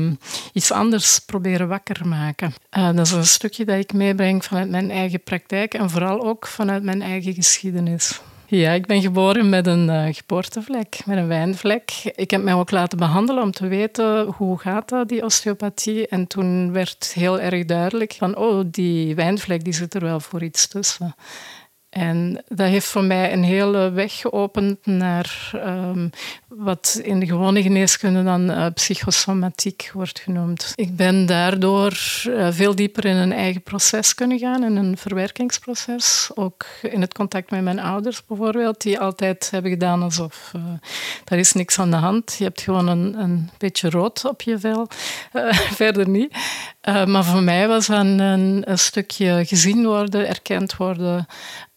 iets 0.53 0.73
anders 0.73 1.19
proberen 1.19 1.69
wakker 1.69 2.09
maken. 2.09 2.55
Uh, 2.79 2.87
dat 2.95 3.07
is 3.07 3.13
een 3.13 3.27
stukje 3.27 3.65
dat 3.65 3.79
ik 3.79 3.93
meebreng 3.93 4.45
vanuit 4.45 4.71
mijn 4.71 4.91
eigen 4.91 5.23
praktijk 5.23 5.75
en 5.75 5.91
vooral 5.91 6.25
ook 6.25 6.47
vanuit 6.47 6.83
mijn 6.83 7.03
eigen 7.03 7.35
geschiedenis. 7.35 8.21
Ja, 8.53 8.73
ik 8.73 8.87
ben 8.87 9.01
geboren 9.01 9.49
met 9.49 9.67
een 9.67 9.89
uh, 9.89 10.07
geboortevlek, 10.11 11.01
met 11.05 11.19
een 11.19 11.27
wijnvlek. 11.27 11.91
Ik 12.15 12.31
heb 12.31 12.43
mij 12.43 12.55
ook 12.55 12.71
laten 12.71 12.99
behandelen 12.99 13.43
om 13.43 13.51
te 13.51 13.67
weten 13.67 14.27
hoe 14.27 14.59
gaat 14.59 14.89
dat, 14.89 15.09
die 15.09 15.25
osteopathie. 15.25 16.09
En 16.09 16.27
toen 16.27 16.73
werd 16.73 17.13
heel 17.15 17.41
erg 17.41 17.65
duidelijk 17.65 18.15
van, 18.19 18.37
oh, 18.37 18.65
die 18.67 19.15
wijnvlek 19.15 19.65
die 19.65 19.73
zit 19.73 19.95
er 19.95 20.01
wel 20.01 20.21
voor 20.21 20.43
iets 20.43 20.69
tussen. 20.69 21.15
En 21.91 22.45
dat 22.49 22.69
heeft 22.69 22.87
voor 22.87 23.05
mij 23.05 23.33
een 23.33 23.43
hele 23.43 23.91
weg 23.91 24.19
geopend 24.19 24.87
naar 24.87 25.51
um, 25.55 26.11
wat 26.49 27.01
in 27.03 27.21
de 27.21 27.27
gewone 27.27 27.63
geneeskunde 27.63 28.23
dan 28.23 28.51
uh, 28.51 28.67
psychosomatiek 28.75 29.91
wordt 29.93 30.19
genoemd. 30.19 30.73
Ik 30.75 30.97
ben 30.97 31.27
daardoor 31.27 31.99
uh, 32.27 32.49
veel 32.51 32.75
dieper 32.75 33.05
in 33.05 33.17
een 33.17 33.33
eigen 33.33 33.63
proces 33.63 34.15
kunnen 34.15 34.39
gaan, 34.39 34.65
in 34.65 34.77
een 34.77 34.97
verwerkingsproces. 34.97 36.31
Ook 36.35 36.67
in 36.83 37.01
het 37.01 37.15
contact 37.15 37.51
met 37.51 37.63
mijn 37.63 37.81
ouders 37.81 38.27
bijvoorbeeld, 38.27 38.83
die 38.83 38.99
altijd 39.01 39.51
hebben 39.51 39.71
gedaan 39.71 40.03
alsof 40.03 40.53
uh, 40.57 40.63
er 41.25 41.39
is 41.39 41.53
niks 41.53 41.79
aan 41.79 41.91
de 41.91 41.97
hand. 41.97 42.35
Je 42.39 42.45
hebt 42.45 42.61
gewoon 42.61 42.89
een, 42.89 43.21
een 43.21 43.51
beetje 43.59 43.91
rood 43.91 44.25
op 44.25 44.43
je 44.43 44.59
vel, 44.59 44.89
verder 45.83 46.09
niet. 46.09 46.37
Maar 46.83 47.25
voor 47.25 47.43
mij 47.43 47.69
was 47.69 47.87
dat 47.87 48.01
een, 48.01 48.65
stukje 48.75 49.45
gezien 49.47 49.85
worden, 49.85 50.29
erkend 50.29 50.77
worden, 50.77 51.27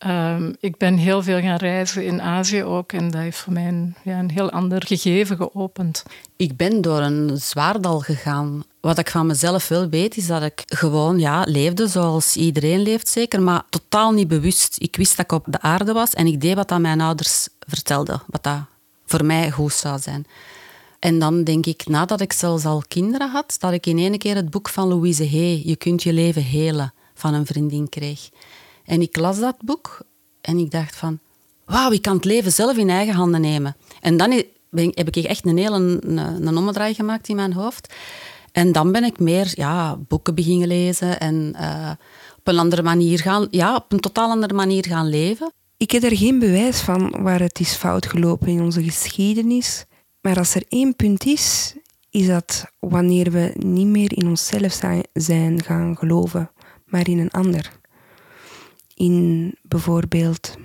Um, 0.07 0.55
ik 0.59 0.77
ben 0.77 0.97
heel 0.97 1.23
veel 1.23 1.41
gaan 1.41 1.57
reizen 1.57 2.05
in 2.05 2.21
Azië 2.21 2.63
ook 2.63 2.91
en 2.91 3.11
dat 3.11 3.21
heeft 3.21 3.37
voor 3.37 3.53
mij 3.53 3.93
een 4.03 4.29
heel 4.33 4.51
ander 4.51 4.85
gegeven 4.85 5.37
geopend. 5.37 6.03
Ik 6.35 6.57
ben 6.57 6.81
door 6.81 6.99
een 6.99 7.37
zwaardal 7.37 7.99
gegaan. 7.99 8.63
Wat 8.79 8.97
ik 8.97 9.09
van 9.09 9.27
mezelf 9.27 9.67
wel 9.67 9.89
weet, 9.89 10.17
is 10.17 10.27
dat 10.27 10.43
ik 10.43 10.63
gewoon 10.65 11.19
ja, 11.19 11.43
leefde 11.47 11.87
zoals 11.87 12.35
iedereen 12.35 12.79
leeft 12.79 13.07
zeker, 13.07 13.41
maar 13.41 13.63
totaal 13.69 14.11
niet 14.11 14.27
bewust. 14.27 14.75
Ik 14.79 14.95
wist 14.95 15.17
dat 15.17 15.25
ik 15.25 15.31
op 15.31 15.45
de 15.49 15.61
aarde 15.61 15.93
was 15.93 16.13
en 16.13 16.27
ik 16.27 16.41
deed 16.41 16.55
wat 16.55 16.71
aan 16.71 16.81
mijn 16.81 17.01
ouders 17.01 17.47
vertelden, 17.59 18.21
wat 18.27 18.43
dat 18.43 18.59
voor 19.05 19.25
mij 19.25 19.51
goed 19.51 19.73
zou 19.73 19.99
zijn. 19.99 20.25
En 21.03 21.19
dan 21.19 21.43
denk 21.43 21.65
ik, 21.65 21.87
nadat 21.87 22.21
ik 22.21 22.33
zelfs 22.33 22.65
al 22.65 22.83
kinderen 22.87 23.29
had, 23.29 23.55
dat 23.59 23.73
ik 23.73 23.85
in 23.85 23.97
één 23.97 24.17
keer 24.17 24.35
het 24.35 24.49
boek 24.49 24.69
van 24.69 24.87
Louise 24.87 25.29
Hay, 25.29 25.61
Je 25.65 25.75
kunt 25.75 26.03
je 26.03 26.13
leven 26.13 26.43
helen, 26.43 26.93
van 27.13 27.33
een 27.33 27.45
vriendin 27.45 27.89
kreeg. 27.89 28.29
En 28.85 29.01
ik 29.01 29.17
las 29.17 29.39
dat 29.39 29.55
boek 29.65 30.01
en 30.41 30.57
ik 30.57 30.71
dacht 30.71 30.95
van, 30.95 31.19
wauw, 31.65 31.91
ik 31.91 32.01
kan 32.01 32.15
het 32.15 32.25
leven 32.25 32.51
zelf 32.51 32.77
in 32.77 32.89
eigen 32.89 33.13
handen 33.13 33.41
nemen. 33.41 33.75
En 34.01 34.17
dan 34.17 34.31
heb 34.71 35.07
ik 35.07 35.15
echt 35.15 35.45
een 35.45 35.57
hele 35.57 35.75
een, 35.75 36.17
een 36.47 36.57
ommedraai 36.57 36.93
gemaakt 36.93 37.27
in 37.27 37.35
mijn 37.35 37.53
hoofd. 37.53 37.93
En 38.51 38.71
dan 38.71 38.91
ben 38.91 39.03
ik 39.03 39.19
meer 39.19 39.51
ja, 39.53 39.95
boeken 39.95 40.35
beginnen 40.35 40.67
lezen 40.67 41.19
en 41.19 41.55
uh, 41.55 41.91
op 42.37 42.47
een 42.47 42.59
andere 42.59 42.81
manier 42.81 43.19
gaan, 43.19 43.47
ja, 43.49 43.75
op 43.75 43.91
een 43.91 43.99
totaal 43.99 44.29
andere 44.29 44.53
manier 44.53 44.85
gaan 44.85 45.09
leven. 45.09 45.51
Ik 45.77 45.91
heb 45.91 46.03
er 46.03 46.17
geen 46.17 46.39
bewijs 46.39 46.79
van 46.79 47.23
waar 47.23 47.39
het 47.39 47.59
is 47.59 47.73
fout 47.73 48.05
gelopen 48.05 48.47
in 48.47 48.61
onze 48.61 48.83
geschiedenis. 48.83 49.85
Maar 50.23 50.37
als 50.37 50.55
er 50.55 50.63
één 50.69 50.95
punt 50.95 51.25
is, 51.25 51.75
is 52.09 52.27
dat 52.27 52.65
wanneer 52.79 53.31
we 53.31 53.53
niet 53.57 53.87
meer 53.87 54.17
in 54.17 54.27
onszelf 54.27 54.79
zijn 55.13 55.63
gaan 55.63 55.97
geloven, 55.97 56.51
maar 56.85 57.09
in 57.09 57.19
een 57.19 57.31
ander 57.31 57.81
in 58.95 59.55
bijvoorbeeld 59.61 60.57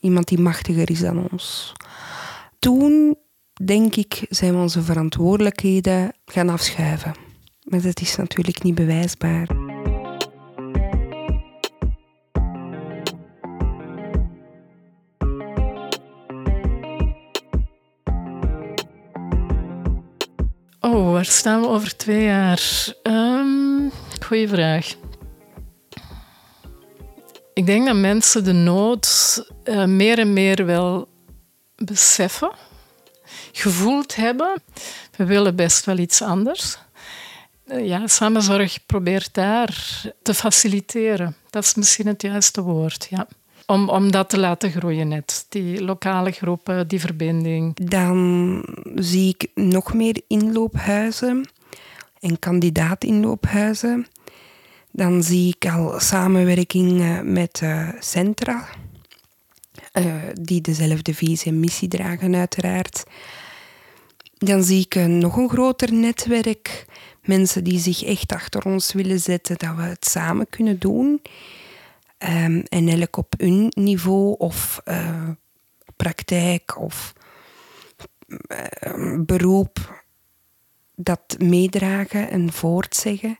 iemand 0.00 0.28
die 0.28 0.40
machtiger 0.40 0.90
is 0.90 1.00
dan 1.00 1.28
ons. 1.30 1.72
Toen, 2.58 3.16
denk 3.64 3.96
ik, 3.96 4.26
zijn 4.28 4.54
we 4.54 4.60
onze 4.60 4.82
verantwoordelijkheden 4.82 6.12
gaan 6.24 6.48
afschuiven. 6.48 7.14
Maar 7.62 7.82
dat 7.82 8.00
is 8.00 8.16
natuurlijk 8.16 8.62
niet 8.62 8.74
bewijsbaar. 8.74 9.61
Waar 21.22 21.30
staan 21.30 21.60
we 21.60 21.66
over 21.66 21.96
twee 21.96 22.24
jaar? 22.24 22.92
Um, 23.02 23.92
goeie 24.24 24.48
vraag 24.48 24.94
Ik 27.52 27.66
denk 27.66 27.86
dat 27.86 27.96
mensen 27.96 28.44
de 28.44 28.52
nood 28.52 29.42
uh, 29.64 29.84
meer 29.84 30.18
en 30.18 30.32
meer 30.32 30.66
wel 30.66 31.08
beseffen, 31.76 32.52
gevoeld 33.52 34.16
hebben. 34.16 34.62
We 35.16 35.24
willen 35.24 35.56
best 35.56 35.84
wel 35.84 35.98
iets 35.98 36.22
anders. 36.22 36.78
Uh, 37.66 37.86
ja, 37.86 38.06
samenzorg 38.06 38.86
probeert 38.86 39.34
daar 39.34 40.02
te 40.22 40.34
faciliteren. 40.34 41.36
Dat 41.50 41.64
is 41.64 41.74
misschien 41.74 42.06
het 42.06 42.22
juiste 42.22 42.62
woord, 42.62 43.06
ja. 43.10 43.26
Om, 43.72 43.88
om 43.88 44.10
dat 44.10 44.28
te 44.28 44.38
laten 44.38 44.70
groeien 44.70 45.08
net. 45.08 45.46
Die 45.48 45.84
lokale 45.84 46.30
groepen, 46.30 46.88
die 46.88 47.00
verbinding. 47.00 47.76
Dan 47.76 48.64
zie 48.94 49.28
ik 49.28 49.50
nog 49.54 49.94
meer 49.94 50.20
inloophuizen 50.26 51.48
en 52.20 52.38
kandidaat-inloophuizen. 52.38 54.06
Dan 54.90 55.22
zie 55.22 55.54
ik 55.56 55.70
al 55.70 56.00
samenwerking 56.00 57.20
met 57.22 57.60
uh, 57.62 57.88
centra, 58.00 58.68
uh, 59.92 60.14
die 60.40 60.60
dezelfde 60.60 61.14
visie 61.14 61.52
en 61.52 61.60
missie 61.60 61.88
dragen 61.88 62.34
uiteraard. 62.34 63.04
Dan 64.38 64.62
zie 64.62 64.80
ik 64.80 64.94
nog 64.94 65.36
een 65.36 65.48
groter 65.48 65.92
netwerk, 65.92 66.86
mensen 67.22 67.64
die 67.64 67.78
zich 67.78 68.04
echt 68.04 68.32
achter 68.32 68.64
ons 68.64 68.92
willen 68.92 69.20
zetten, 69.20 69.58
dat 69.58 69.76
we 69.76 69.82
het 69.82 70.06
samen 70.06 70.46
kunnen 70.50 70.78
doen. 70.78 71.20
Um, 72.28 72.62
en 72.68 72.88
elk 72.88 73.16
op 73.16 73.34
hun 73.36 73.66
niveau 73.74 74.34
of 74.38 74.82
praktijk 75.96 76.80
of 76.80 77.12
beroep 79.26 80.04
dat 80.94 81.36
meedragen 81.38 82.30
en 82.30 82.52
voortzeggen. 82.52 83.38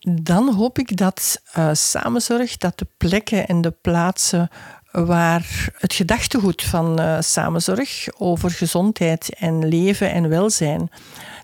Dan 0.00 0.54
hoop 0.54 0.78
ik 0.78 0.96
dat 0.96 1.42
uh, 1.58 1.70
samenzorg, 1.72 2.56
dat 2.56 2.78
de 2.78 2.86
plekken 2.96 3.46
en 3.46 3.60
de 3.60 3.70
plaatsen 3.70 4.48
waar 4.90 5.70
het 5.78 5.92
gedachtegoed 5.92 6.62
van 6.62 7.00
uh, 7.00 7.16
samenzorg 7.20 8.06
over 8.18 8.50
gezondheid 8.50 9.34
en 9.38 9.68
leven 9.68 10.12
en 10.12 10.28
welzijn, 10.28 10.90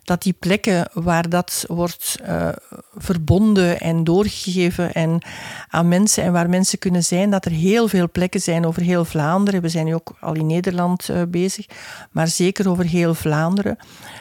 dat 0.04 0.22
die 0.22 0.33
plekken 0.33 0.88
waar 0.92 1.28
dat 1.28 1.64
wordt 1.68 2.16
uh, 2.22 2.48
verbonden 2.96 3.80
en 3.80 4.04
doorgegeven 4.04 4.92
en 4.92 5.22
aan 5.68 5.88
mensen 5.88 6.24
en 6.24 6.33
waar 6.33 6.48
mensen 6.48 6.78
kunnen 6.78 7.04
zijn, 7.04 7.30
dat 7.30 7.44
er 7.44 7.50
heel 7.50 7.88
veel 7.88 8.11
plekken 8.11 8.40
zijn 8.40 8.66
over 8.66 8.83
heel 8.83 9.04
Vlaanderen. 9.04 9.62
We 9.62 9.68
zijn 9.68 9.85
nu 9.85 9.94
ook 9.94 10.12
al 10.20 10.35
in 10.35 10.46
Nederland 10.46 11.09
uh, 11.09 11.22
bezig, 11.28 11.66
maar 12.11 12.28
zeker 12.28 12.68
over 12.68 12.85
heel 12.85 13.14
Vlaanderen. 13.14 13.76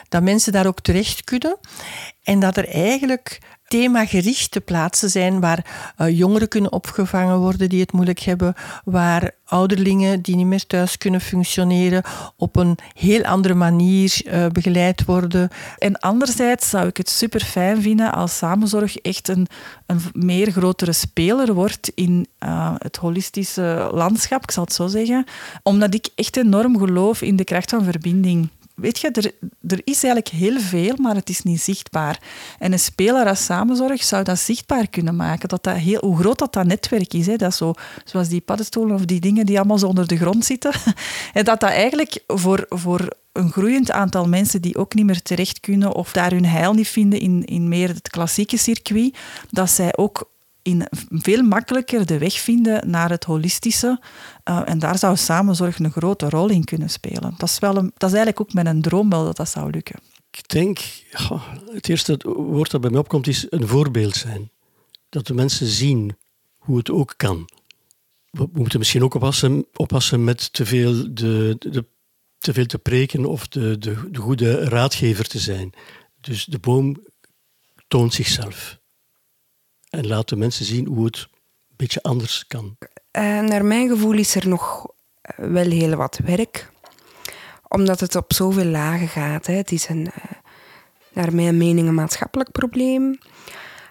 Dat 0.09 0.23
mensen 0.23 0.51
daar 0.51 0.67
ook 0.67 0.81
terecht 0.81 1.23
kunnen 1.23 1.57
en 2.23 2.39
dat 2.39 2.57
er 2.57 2.69
eigenlijk 2.69 3.39
themagerichte 3.73 4.61
plaatsen 4.61 5.09
zijn 5.09 5.39
waar 5.39 5.93
uh, 5.97 6.17
jongeren 6.17 6.47
kunnen 6.47 6.71
opgevangen 6.71 7.37
worden 7.37 7.69
die 7.69 7.79
het 7.79 7.91
moeilijk 7.91 8.19
hebben, 8.19 8.53
waar 8.85 9.31
ouderlingen 9.45 10.21
die 10.21 10.35
niet 10.35 10.45
meer 10.45 10.67
thuis 10.67 10.97
kunnen 10.97 11.21
functioneren 11.21 12.03
op 12.37 12.55
een 12.55 12.77
heel 12.93 13.23
andere 13.23 13.53
manier 13.53 14.21
uh, 14.25 14.47
begeleid 14.47 15.05
worden. 15.05 15.49
En 15.77 15.99
anderzijds 15.99 16.69
zou 16.69 16.87
ik 16.87 16.97
het 16.97 17.09
super 17.09 17.41
fijn 17.41 17.81
vinden 17.81 18.13
als 18.13 18.37
samenzorg 18.37 18.97
echt 18.97 19.27
een, 19.27 19.47
een 19.85 20.01
meer 20.13 20.51
grotere 20.51 20.93
speler 20.93 21.53
wordt 21.53 21.91
in 21.95 22.27
uh, 22.43 22.73
het 22.77 22.95
holistische 22.95 23.89
landschap, 23.93 24.43
ik 24.43 24.51
zal 24.51 24.63
het 24.63 24.73
zo 24.73 24.87
zeggen, 24.87 25.25
omdat 25.63 25.93
ik 25.93 26.07
echt 26.15 26.37
enorm 26.37 26.77
geloof 26.77 27.21
in 27.21 27.35
de 27.35 27.43
kracht 27.43 27.69
van 27.69 27.83
verbinding 27.83 28.49
weet 28.75 28.99
je, 28.99 29.11
er, 29.11 29.31
er 29.67 29.81
is 29.83 30.03
eigenlijk 30.03 30.27
heel 30.27 30.59
veel, 30.59 30.95
maar 30.97 31.15
het 31.15 31.29
is 31.29 31.41
niet 31.41 31.61
zichtbaar. 31.61 32.19
En 32.59 32.71
een 32.71 32.79
speler 32.79 33.27
als 33.27 33.45
samenzorg 33.45 34.03
zou 34.03 34.23
dat 34.23 34.39
zichtbaar 34.39 34.87
kunnen 34.87 35.15
maken. 35.15 35.49
Dat 35.49 35.63
dat 35.63 35.75
heel, 35.75 35.99
hoe 35.99 36.17
groot 36.17 36.39
dat, 36.39 36.53
dat 36.53 36.65
netwerk 36.65 37.13
is. 37.13 37.27
Hè, 37.27 37.35
dat 37.35 37.55
zo, 37.55 37.73
zoals 38.03 38.27
die 38.27 38.41
paddenstoelen 38.41 38.95
of 38.95 39.05
die 39.05 39.19
dingen 39.19 39.45
die 39.45 39.57
allemaal 39.57 39.77
zo 39.77 39.87
onder 39.87 40.07
de 40.07 40.17
grond 40.17 40.45
zitten. 40.45 40.71
En 41.33 41.43
dat 41.43 41.59
dat 41.59 41.69
eigenlijk 41.69 42.23
voor, 42.27 42.65
voor 42.69 43.07
een 43.31 43.51
groeiend 43.51 43.91
aantal 43.91 44.27
mensen 44.27 44.61
die 44.61 44.77
ook 44.77 44.93
niet 44.93 45.05
meer 45.05 45.21
terecht 45.21 45.59
kunnen 45.59 45.93
of 45.93 46.11
daar 46.11 46.31
hun 46.31 46.45
heil 46.45 46.73
niet 46.73 46.87
vinden 46.87 47.19
in, 47.19 47.45
in 47.45 47.67
meer 47.67 47.87
het 47.87 48.09
klassieke 48.09 48.57
circuit, 48.57 49.17
dat 49.49 49.69
zij 49.69 49.97
ook 49.97 50.31
in 50.63 50.87
veel 51.09 51.43
makkelijker 51.43 52.05
de 52.05 52.17
weg 52.17 52.39
vinden 52.39 52.89
naar 52.89 53.09
het 53.09 53.23
holistische. 53.23 53.99
Uh, 54.49 54.61
en 54.65 54.79
daar 54.79 54.97
zou 54.97 55.17
samenzorg 55.17 55.79
een 55.79 55.91
grote 55.91 56.29
rol 56.29 56.49
in 56.49 56.63
kunnen 56.63 56.89
spelen. 56.89 57.33
Dat 57.37 57.49
is, 57.49 57.59
wel 57.59 57.77
een, 57.77 57.91
dat 57.97 58.09
is 58.09 58.15
eigenlijk 58.15 58.41
ook 58.41 58.63
mijn 58.63 58.81
droom 58.81 59.09
wel 59.09 59.25
dat 59.25 59.35
dat 59.35 59.49
zou 59.49 59.69
lukken. 59.69 59.99
Ik 60.31 60.49
denk, 60.49 60.79
het 61.71 61.89
eerste 61.89 62.17
woord 62.23 62.71
dat 62.71 62.81
bij 62.81 62.89
mij 62.89 62.99
opkomt 62.99 63.27
is 63.27 63.45
een 63.49 63.67
voorbeeld 63.67 64.15
zijn. 64.15 64.51
Dat 65.09 65.27
de 65.27 65.33
mensen 65.33 65.67
zien 65.67 66.17
hoe 66.57 66.77
het 66.77 66.89
ook 66.89 67.13
kan. 67.17 67.49
We 68.29 68.49
moeten 68.53 68.79
misschien 68.79 69.03
ook 69.03 69.13
oppassen, 69.13 69.65
oppassen 69.75 70.23
met 70.23 70.53
te 70.53 70.65
veel, 70.65 71.13
de, 71.13 71.55
de, 71.59 71.85
te 72.37 72.53
veel 72.53 72.65
te 72.65 72.77
preken 72.77 73.25
of 73.25 73.47
de, 73.47 73.77
de, 73.77 74.09
de 74.11 74.19
goede 74.19 74.63
raadgever 74.63 75.27
te 75.27 75.39
zijn. 75.39 75.73
Dus 76.21 76.45
de 76.45 76.59
boom 76.59 77.07
toont 77.87 78.13
zichzelf 78.13 78.81
en 79.93 80.07
laat 80.07 80.29
de 80.29 80.35
mensen 80.35 80.65
zien 80.65 80.87
hoe 80.87 81.05
het 81.05 81.17
een 81.17 81.75
beetje 81.75 82.01
anders 82.01 82.47
kan. 82.47 82.77
Uh, 83.17 83.39
naar 83.39 83.65
mijn 83.65 83.87
gevoel 83.89 84.13
is 84.13 84.35
er 84.35 84.47
nog 84.47 84.87
eh, 85.21 85.45
wel 85.45 85.69
heel 85.69 85.95
wat 85.95 86.19
werk, 86.23 86.71
omdat 87.67 87.99
het 87.99 88.15
op 88.15 88.33
zoveel 88.33 88.65
lagen 88.65 89.07
gaat. 89.07 89.45
Hè. 89.45 89.53
Het 89.53 89.71
is 89.71 89.89
een, 89.89 90.05
uh, 90.05 90.31
naar 91.13 91.35
mijn 91.35 91.57
mening 91.57 91.87
een 91.87 91.93
maatschappelijk 91.93 92.51
probleem, 92.51 93.17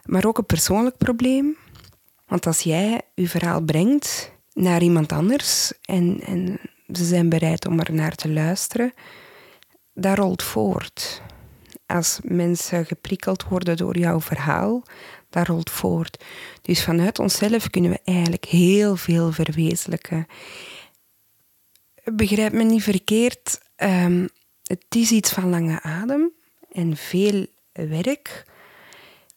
maar 0.04 0.24
ook 0.24 0.38
een 0.38 0.46
persoonlijk 0.46 0.96
probleem. 0.96 1.56
Want 2.26 2.46
als 2.46 2.60
jij 2.60 3.00
je 3.14 3.28
verhaal 3.28 3.60
brengt 3.60 4.32
naar 4.52 4.82
iemand 4.82 5.12
anders 5.12 5.72
en, 5.82 6.20
en 6.20 6.60
ze 6.92 7.04
zijn 7.04 7.28
bereid 7.28 7.66
om 7.66 7.80
er 7.80 7.92
naar 7.92 8.14
te 8.14 8.28
luisteren, 8.28 8.92
dat 9.94 10.18
rolt 10.18 10.42
voort. 10.42 11.22
Als 11.86 12.20
mensen 12.22 12.86
geprikkeld 12.86 13.44
worden 13.44 13.76
door 13.76 13.98
jouw 13.98 14.20
verhaal, 14.20 14.82
dat 15.32 15.46
rolt 15.46 15.70
voort. 15.70 16.24
Dus 16.62 16.84
vanuit 16.84 17.18
onszelf 17.18 17.70
kunnen 17.70 17.90
we 17.90 18.00
eigenlijk 18.04 18.44
heel 18.44 18.96
veel 18.96 19.32
verwezenlijken. 19.32 20.26
Begrijp 22.04 22.52
me 22.52 22.62
niet 22.62 22.82
verkeerd, 22.82 23.60
um, 23.76 24.28
het 24.62 24.84
is 24.88 25.10
iets 25.10 25.32
van 25.32 25.50
lange 25.50 25.82
adem 25.82 26.32
en 26.72 26.96
veel 26.96 27.46
werk, 27.72 28.44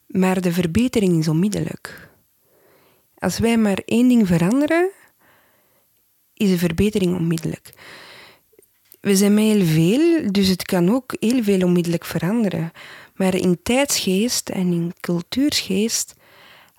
maar 0.06 0.40
de 0.40 0.52
verbetering 0.52 1.18
is 1.18 1.28
onmiddellijk. 1.28 2.08
Als 3.18 3.38
wij 3.38 3.56
maar 3.56 3.82
één 3.84 4.08
ding 4.08 4.26
veranderen, 4.26 4.90
is 6.34 6.50
de 6.50 6.58
verbetering 6.58 7.16
onmiddellijk. 7.16 7.72
We 9.00 9.16
zijn 9.16 9.38
heel 9.38 9.64
veel, 9.64 10.32
dus 10.32 10.48
het 10.48 10.62
kan 10.62 10.94
ook 10.94 11.14
heel 11.20 11.42
veel 11.42 11.62
onmiddellijk 11.62 12.04
veranderen. 12.04 12.72
Maar 13.16 13.34
in 13.34 13.62
tijdsgeest 13.62 14.48
en 14.48 14.72
in 14.72 14.94
cultuursgeest 15.00 16.14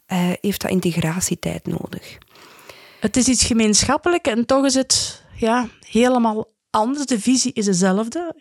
uh, 0.07 0.31
heeft 0.41 0.61
dat 0.61 0.71
integratietijd 0.71 1.67
nodig. 1.67 2.17
Het 2.99 3.17
is 3.17 3.27
iets 3.27 3.43
gemeenschappelijk 3.43 4.27
en 4.27 4.45
toch 4.45 4.65
is 4.65 4.73
het 4.73 5.23
ja, 5.35 5.67
helemaal 5.85 6.45
anders. 6.69 7.05
De 7.05 7.19
visie 7.19 7.53
is 7.53 7.65
dezelfde. 7.65 8.35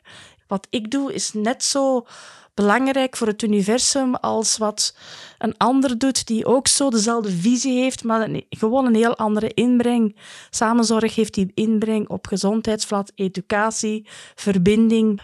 Wat 0.47 0.67
ik 0.71 0.91
doe 0.91 1.13
is 1.15 1.33
net 1.33 1.65
zo 1.65 2.07
belangrijk 2.55 3.17
voor 3.17 3.27
het 3.27 3.43
universum 3.43 4.15
als 4.15 4.59
wat 4.59 4.97
een 5.39 5.57
ander 5.57 5.99
doet 5.99 6.27
die 6.27 6.47
ook 6.47 6.69
zo 6.69 6.91
dezelfde 6.91 7.31
visie 7.31 7.81
heeft, 7.81 8.05
maar 8.05 8.29
gewoon 8.49 8.87
een 8.87 8.95
heel 8.95 9.17
andere 9.17 9.55
inbreng. 9.55 10.17
Samenzorg 10.51 11.15
heeft 11.15 11.35
die 11.35 11.51
inbreng 11.55 12.09
op 12.09 12.27
gezondheidsvlak, 12.27 13.09
educatie, 13.15 14.07
verbinding. 14.35 15.21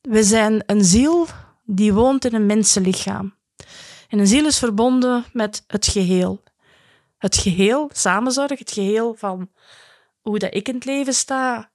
We 0.00 0.22
zijn 0.22 0.62
een 0.66 0.84
ziel 0.84 1.26
die 1.72 1.92
woont 1.92 2.24
in 2.24 2.34
een 2.34 2.46
mensenlichaam. 2.46 3.34
En 4.08 4.18
een 4.18 4.26
ziel 4.26 4.46
is 4.46 4.58
verbonden 4.58 5.24
met 5.32 5.64
het 5.66 5.86
geheel. 5.86 6.42
Het 7.18 7.36
geheel, 7.36 7.90
samenzorg, 7.92 8.58
het 8.58 8.72
geheel 8.72 9.14
van 9.14 9.50
hoe 10.20 10.38
dat 10.38 10.54
ik 10.54 10.68
in 10.68 10.74
het 10.74 10.84
leven 10.84 11.14
sta, 11.14 11.70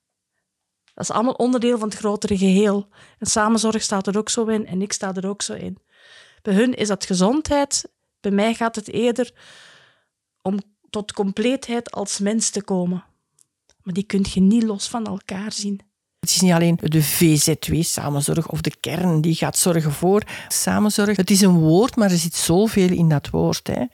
dat 0.93 1.03
is 1.03 1.11
allemaal 1.11 1.33
onderdeel 1.33 1.77
van 1.77 1.89
het 1.89 1.97
grotere 1.97 2.37
geheel. 2.37 2.87
En 3.19 3.27
samenzorg 3.27 3.81
staat 3.81 4.07
er 4.07 4.17
ook 4.17 4.29
zo 4.29 4.45
in 4.45 4.67
en 4.67 4.81
ik 4.81 4.93
sta 4.93 5.13
er 5.13 5.27
ook 5.27 5.41
zo 5.41 5.53
in. 5.53 5.77
Bij 6.41 6.53
hun 6.53 6.73
is 6.73 6.87
dat 6.87 7.05
gezondheid, 7.05 7.91
bij 8.19 8.31
mij 8.31 8.53
gaat 8.53 8.75
het 8.75 8.87
eerder 8.87 9.33
om 10.41 10.59
tot 10.89 11.13
compleetheid 11.13 11.91
als 11.91 12.19
mens 12.19 12.49
te 12.49 12.63
komen. 12.63 13.03
Maar 13.83 13.93
die 13.93 14.03
kun 14.03 14.25
je 14.33 14.39
niet 14.39 14.63
los 14.63 14.87
van 14.87 15.05
elkaar 15.05 15.51
zien. 15.51 15.81
Het 16.25 16.35
is 16.35 16.41
niet 16.41 16.51
alleen 16.51 16.79
de 16.81 17.03
VZW, 17.03 17.81
samenzorg, 17.81 18.47
of 18.47 18.61
de 18.61 18.75
kern 18.79 19.21
die 19.21 19.35
gaat 19.35 19.57
zorgen 19.57 19.91
voor 19.91 20.23
samenzorg. 20.47 21.17
Het 21.17 21.29
is 21.29 21.41
een 21.41 21.59
woord, 21.59 21.95
maar 21.95 22.11
er 22.11 22.17
zit 22.17 22.35
zoveel 22.35 22.89
in 22.89 23.09
dat 23.09 23.29
woord. 23.29 23.67
Hè. 23.67 23.85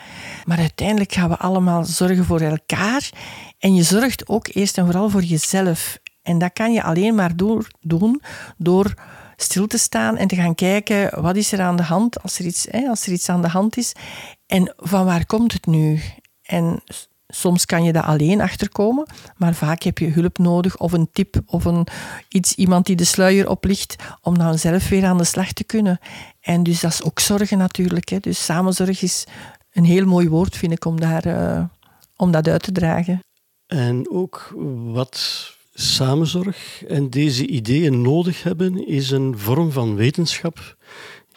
Maar 0.46 0.58
uiteindelijk 0.58 1.13
gaan 1.13 1.30
we 1.30 1.38
allemaal 1.38 1.84
zorgen 1.84 2.26
voor 2.26 2.39
elkaar. 2.39 3.10
En 3.60 3.76
je 3.76 3.84
zorgt 3.84 4.28
ook 4.28 4.48
eerst 4.54 4.78
en 4.78 4.86
vooral 4.86 5.10
voor 5.10 5.24
jezelf. 5.24 5.98
En 6.22 6.38
dat 6.38 6.54
kan 6.54 6.74
je 6.74 6.84
alleen 6.84 7.15
maar 7.15 7.36
door, 7.36 7.67
doen 7.82 8.22
door 8.58 8.94
stil 9.36 9.67
te 9.67 9.78
staan 9.78 10.17
en 10.17 10.28
te 10.28 10.36
gaan 10.36 10.56
kijken 10.56 11.22
wat 11.22 11.36
is 11.36 11.52
er 11.52 11.62
aan 11.62 11.76
de 11.76 11.84
hand 11.84 12.24
als 12.24 12.39
er 12.39 12.46
iets, 12.46 12.67
hè, 12.70 12.88
als 12.88 13.06
er 13.06 13.12
iets 13.12 13.30
aan 13.30 13.41
de 13.41 13.48
hand 13.48 13.78
is. 13.78 13.91
En 14.48 14.74
van 14.78 15.06
waar 15.06 15.26
komt 15.26 15.54
het 15.54 15.65
nu? 15.65 16.02
En 16.41 16.82
Soms 17.34 17.65
kan 17.65 17.84
je 17.84 17.94
dat 17.94 18.04
alleen 18.04 18.41
achterkomen, 18.41 19.06
maar 19.38 19.54
vaak 19.54 19.84
heb 19.84 19.98
je 19.98 20.12
hulp 20.12 20.38
nodig 20.38 20.78
of 20.78 20.91
een 20.91 21.10
tip 21.12 21.41
of 21.46 21.65
een, 21.65 21.88
iets, 22.30 22.56
iemand 22.56 22.86
die 22.86 22.96
de 22.96 23.04
sluier 23.04 23.50
oplicht 23.50 23.96
om 24.22 24.38
dan 24.38 24.60
zelf 24.60 24.89
weer 24.89 25.06
aan 25.06 25.17
de 25.17 25.24
slag 25.24 25.52
te 25.54 25.63
kunnen. 25.63 26.00
En 26.41 26.63
dus 26.63 26.80
dat 26.80 26.91
is 26.91 27.04
ook 27.04 27.20
zorgen 27.20 27.58
natuurlijk. 27.58 28.10
Hè. 28.10 28.20
Dus 28.20 28.46
samenzorg 28.46 29.02
is 29.02 29.26
een 29.72 29.86
heel 29.86 30.06
mooi 30.06 30.30
woord, 30.30 30.58
vind 30.58 30.72
ik, 30.72 30.86
om, 30.86 31.00
daar, 31.00 31.26
uh, 31.26 31.63
om 32.15 32.32
dat 32.32 32.48
uit 32.48 32.63
te 32.63 32.72
dragen. 32.72 33.20
En 33.67 34.10
ook 34.12 34.54
wat 34.91 35.50
samenzorg 35.74 36.84
en 36.88 37.10
deze 37.10 37.48
ideeën 37.48 38.02
nodig 38.02 38.44
hebben, 38.44 38.88
is 38.88 39.12
een 39.12 39.38
vorm 39.38 39.72
van 39.72 39.96
wetenschap 39.96 40.78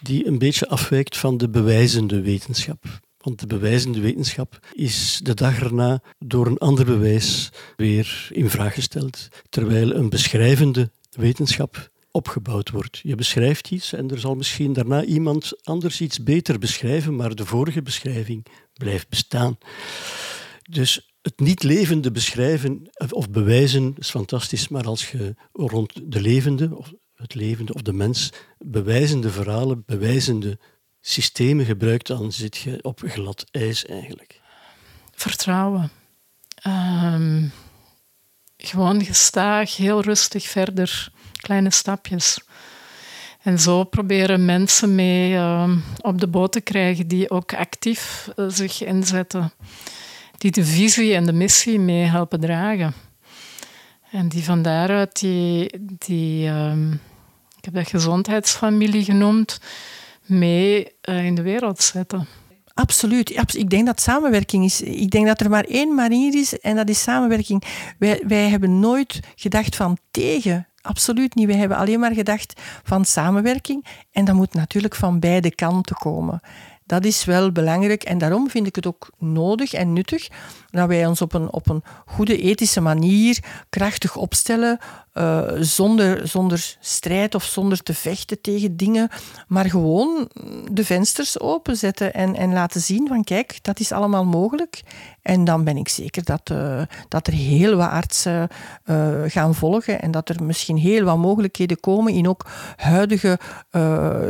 die 0.03 0.27
een 0.27 0.39
beetje 0.39 0.69
afwijkt 0.69 1.17
van 1.17 1.37
de 1.37 1.49
bewijzende 1.49 2.21
wetenschap. 2.21 2.85
Want 3.25 3.41
de 3.41 3.47
bewijzende 3.47 4.01
wetenschap 4.01 4.59
is 4.73 5.21
de 5.23 5.35
dag 5.35 5.61
erna 5.61 6.03
door 6.19 6.47
een 6.47 6.59
ander 6.59 6.85
bewijs 6.85 7.51
weer 7.77 8.29
in 8.31 8.51
vraag 8.51 8.75
gesteld. 8.75 9.29
Terwijl 9.49 9.95
een 9.95 10.09
beschrijvende 10.09 10.91
wetenschap 11.11 11.91
opgebouwd 12.11 12.71
wordt. 12.71 13.01
Je 13.03 13.15
beschrijft 13.15 13.71
iets 13.71 13.93
en 13.93 14.11
er 14.11 14.19
zal 14.19 14.35
misschien 14.35 14.73
daarna 14.73 15.05
iemand 15.05 15.53
anders 15.63 16.01
iets 16.01 16.23
beter 16.23 16.59
beschrijven, 16.59 17.17
maar 17.17 17.35
de 17.35 17.47
vorige 17.47 17.83
beschrijving 17.83 18.47
blijft 18.73 19.09
bestaan. 19.09 19.59
Dus 20.71 21.15
het 21.23 21.41
niet 21.41 21.63
levende 21.63 22.11
beschrijven 22.11 22.91
of 23.11 23.31
bewijzen 23.31 23.95
is 23.99 24.11
fantastisch, 24.11 24.69
maar 24.69 24.85
als 24.85 25.11
je 25.11 25.35
rond 25.53 26.13
de 26.13 26.21
levende, 26.21 26.77
of 26.77 26.93
het 27.15 27.35
levende 27.35 27.75
of 27.75 27.83
de 27.83 27.93
mens, 27.93 28.33
bewijzende 28.59 29.31
verhalen, 29.31 29.83
bewijzende 29.87 30.59
systemen 31.07 31.65
gebruikt, 31.65 32.07
dan 32.07 32.33
zit 32.33 32.57
je 32.57 32.79
op 32.83 33.03
glad 33.07 33.45
ijs 33.51 33.87
eigenlijk. 33.87 34.41
Vertrouwen. 35.15 35.91
Um, 36.67 37.53
gewoon 38.57 39.05
gestaag, 39.05 39.77
heel 39.77 40.01
rustig 40.01 40.45
verder, 40.45 41.09
kleine 41.33 41.71
stapjes. 41.71 42.39
En 43.43 43.59
zo 43.59 43.85
proberen 43.85 44.45
mensen 44.45 44.95
mee 44.95 45.33
uh, 45.33 45.71
op 46.01 46.21
de 46.21 46.29
boot 46.29 46.53
te 46.53 46.61
krijgen 46.61 47.09
die 47.09 47.31
ook 47.31 47.55
actief 47.55 48.29
uh, 48.37 48.47
zich 48.49 48.85
inzetten. 48.85 49.53
Die 50.39 50.51
de 50.51 50.65
visie 50.65 51.15
en 51.15 51.27
de 51.27 51.33
missie 51.33 51.79
mee 51.79 52.05
helpen 52.05 52.41
dragen. 52.41 52.95
En 54.11 54.29
die 54.29 54.45
van 54.45 54.63
daaruit 54.63 55.21
die, 55.21 55.81
die 55.81 56.49
uh, 56.49 56.77
ik 57.57 57.65
heb 57.65 57.75
dat 57.75 57.89
gezondheidsfamilie 57.89 59.05
genoemd, 59.05 59.61
mee 60.27 60.89
uh, 61.09 61.25
in 61.25 61.35
de 61.35 61.43
wereld 61.43 61.83
zetten. 61.83 62.27
Absoluut. 62.75 63.55
Ik 63.55 63.71
denk 63.71 63.87
dat 63.87 64.01
samenwerking 64.01 64.65
is. 64.65 64.81
Ik 64.81 65.11
denk 65.11 65.27
dat 65.27 65.41
er 65.41 65.51
maar 65.51 65.65
één 65.65 65.95
manier 65.95 66.35
is 66.35 66.59
en 66.59 66.77
dat 66.77 66.89
is 66.89 67.03
samenwerking. 67.03 67.63
Wij, 67.99 68.23
wij 68.27 68.49
hebben 68.49 68.81
nooit 68.81 69.21
gedacht 69.35 69.77
van 69.77 69.99
tegen. 70.11 70.69
Absoluut 70.81 71.35
niet. 71.35 71.47
Wij 71.47 71.57
hebben 71.57 71.77
alleen 71.77 72.01
maar 72.01 72.15
gedacht 72.15 72.61
van 72.83 73.05
samenwerking. 73.05 73.85
En 74.13 74.25
dat 74.25 74.35
moet 74.35 74.55
natuurlijk 74.55 74.95
van 74.95 75.21
beide 75.21 75.55
kanten 75.55 75.97
komen. 75.97 76.41
Dat 76.87 77.05
is 77.05 77.25
wel 77.25 77.53
belangrijk 77.53 78.03
en 78.03 78.19
daarom 78.19 78.51
vind 78.51 78.67
ik 78.67 78.77
het 78.77 78.87
ook 78.87 79.11
nodig 79.19 79.73
en 79.73 79.93
nuttig 79.93 80.29
dat 80.71 80.89
wij 80.89 81.07
ons 81.07 81.23
op 81.23 81.35
een, 81.35 81.53
op 81.53 81.69
een 81.69 81.83
goede 82.07 82.39
ethische 82.39 82.81
manier 82.81 83.45
krachtig 83.69 84.17
opstellen, 84.17 84.79
uh, 85.15 85.43
zonder, 85.61 86.29
zonder 86.29 86.77
strijd 86.81 87.35
of 87.35 87.45
zonder 87.45 87.83
te 87.83 87.95
vechten 87.95 88.41
tegen 88.41 88.77
dingen, 88.77 89.09
maar 89.49 89.65
gewoon 89.65 90.29
de 90.71 90.85
vensters 90.85 91.41
openzetten 91.41 92.15
en, 92.15 92.37
en 92.37 92.53
laten 92.53 92.81
zien 92.81 93.09
van 93.09 93.25
kijk, 93.25 93.59
dat 93.63 93.81
is 93.81 93.93
allemaal 93.93 94.25
mogelijk. 94.25 94.83
En 95.23 95.45
dan 95.45 95.65
ben 95.65 95.77
ik 95.77 95.89
zeker 95.89 96.25
dat, 96.25 96.51
uh, 96.53 96.83
dat 97.09 97.27
er 97.27 97.33
heel 97.33 97.77
wat 97.77 97.91
artsen 97.91 98.49
uh, 98.87 99.23
gaan 99.27 99.55
volgen 99.55 100.03
en 100.03 100.11
dat 100.11 100.29
er 100.29 100.45
misschien 100.45 100.77
heel 100.77 101.05
wat 101.05 101.17
mogelijkheden 101.17 101.81
komen 101.81 102.13
in 102.13 102.29
ook 102.29 102.47
huidige 102.77 103.39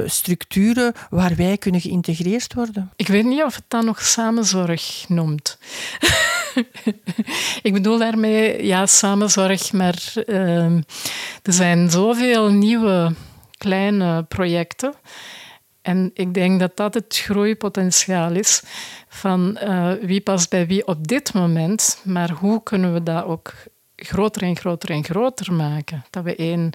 structuren 0.07 0.93
waar 1.11 1.37
wij 1.37 1.59
kunnen 1.59 1.81
geïntegreerd 1.81 2.55
worden. 2.55 2.91
Ik 2.97 3.07
weet 3.07 3.25
niet 3.25 3.43
of 3.43 3.55
het 3.55 3.65
dan 3.69 3.85
nog 3.85 4.03
samenzorg 4.03 5.05
noemt. 5.09 5.59
ik 7.69 7.73
bedoel 7.73 7.99
daarmee, 7.99 8.67
ja, 8.67 8.87
samenzorg, 8.87 9.73
maar 9.73 10.13
uh, 10.27 10.65
er 11.43 11.53
zijn 11.53 11.91
zoveel 11.91 12.51
nieuwe 12.51 13.15
kleine 13.59 14.23
projecten. 14.23 14.95
En 15.83 16.11
ik 16.15 16.35
denk 16.35 16.61
dat 16.61 16.77
dat 16.77 16.95
het 16.95 17.21
groeipotentiaal 17.25 18.33
is 18.33 18.63
van 19.09 19.59
uh, 19.63 19.93
wie 20.03 20.21
past 20.21 20.51
bij 20.51 20.67
wie 20.67 20.87
op 20.87 21.07
dit 21.07 21.35
moment, 21.35 22.01
maar 22.05 22.31
hoe 22.31 22.63
kunnen 22.63 22.93
we 22.93 23.03
dat 23.03 23.25
ook 23.25 23.53
groter 23.97 24.43
en 24.43 24.57
groter 24.57 24.91
en 24.91 25.05
groter 25.05 25.53
maken. 25.53 26.05
Dat 26.11 26.25
we 26.25 26.37
één 26.37 26.71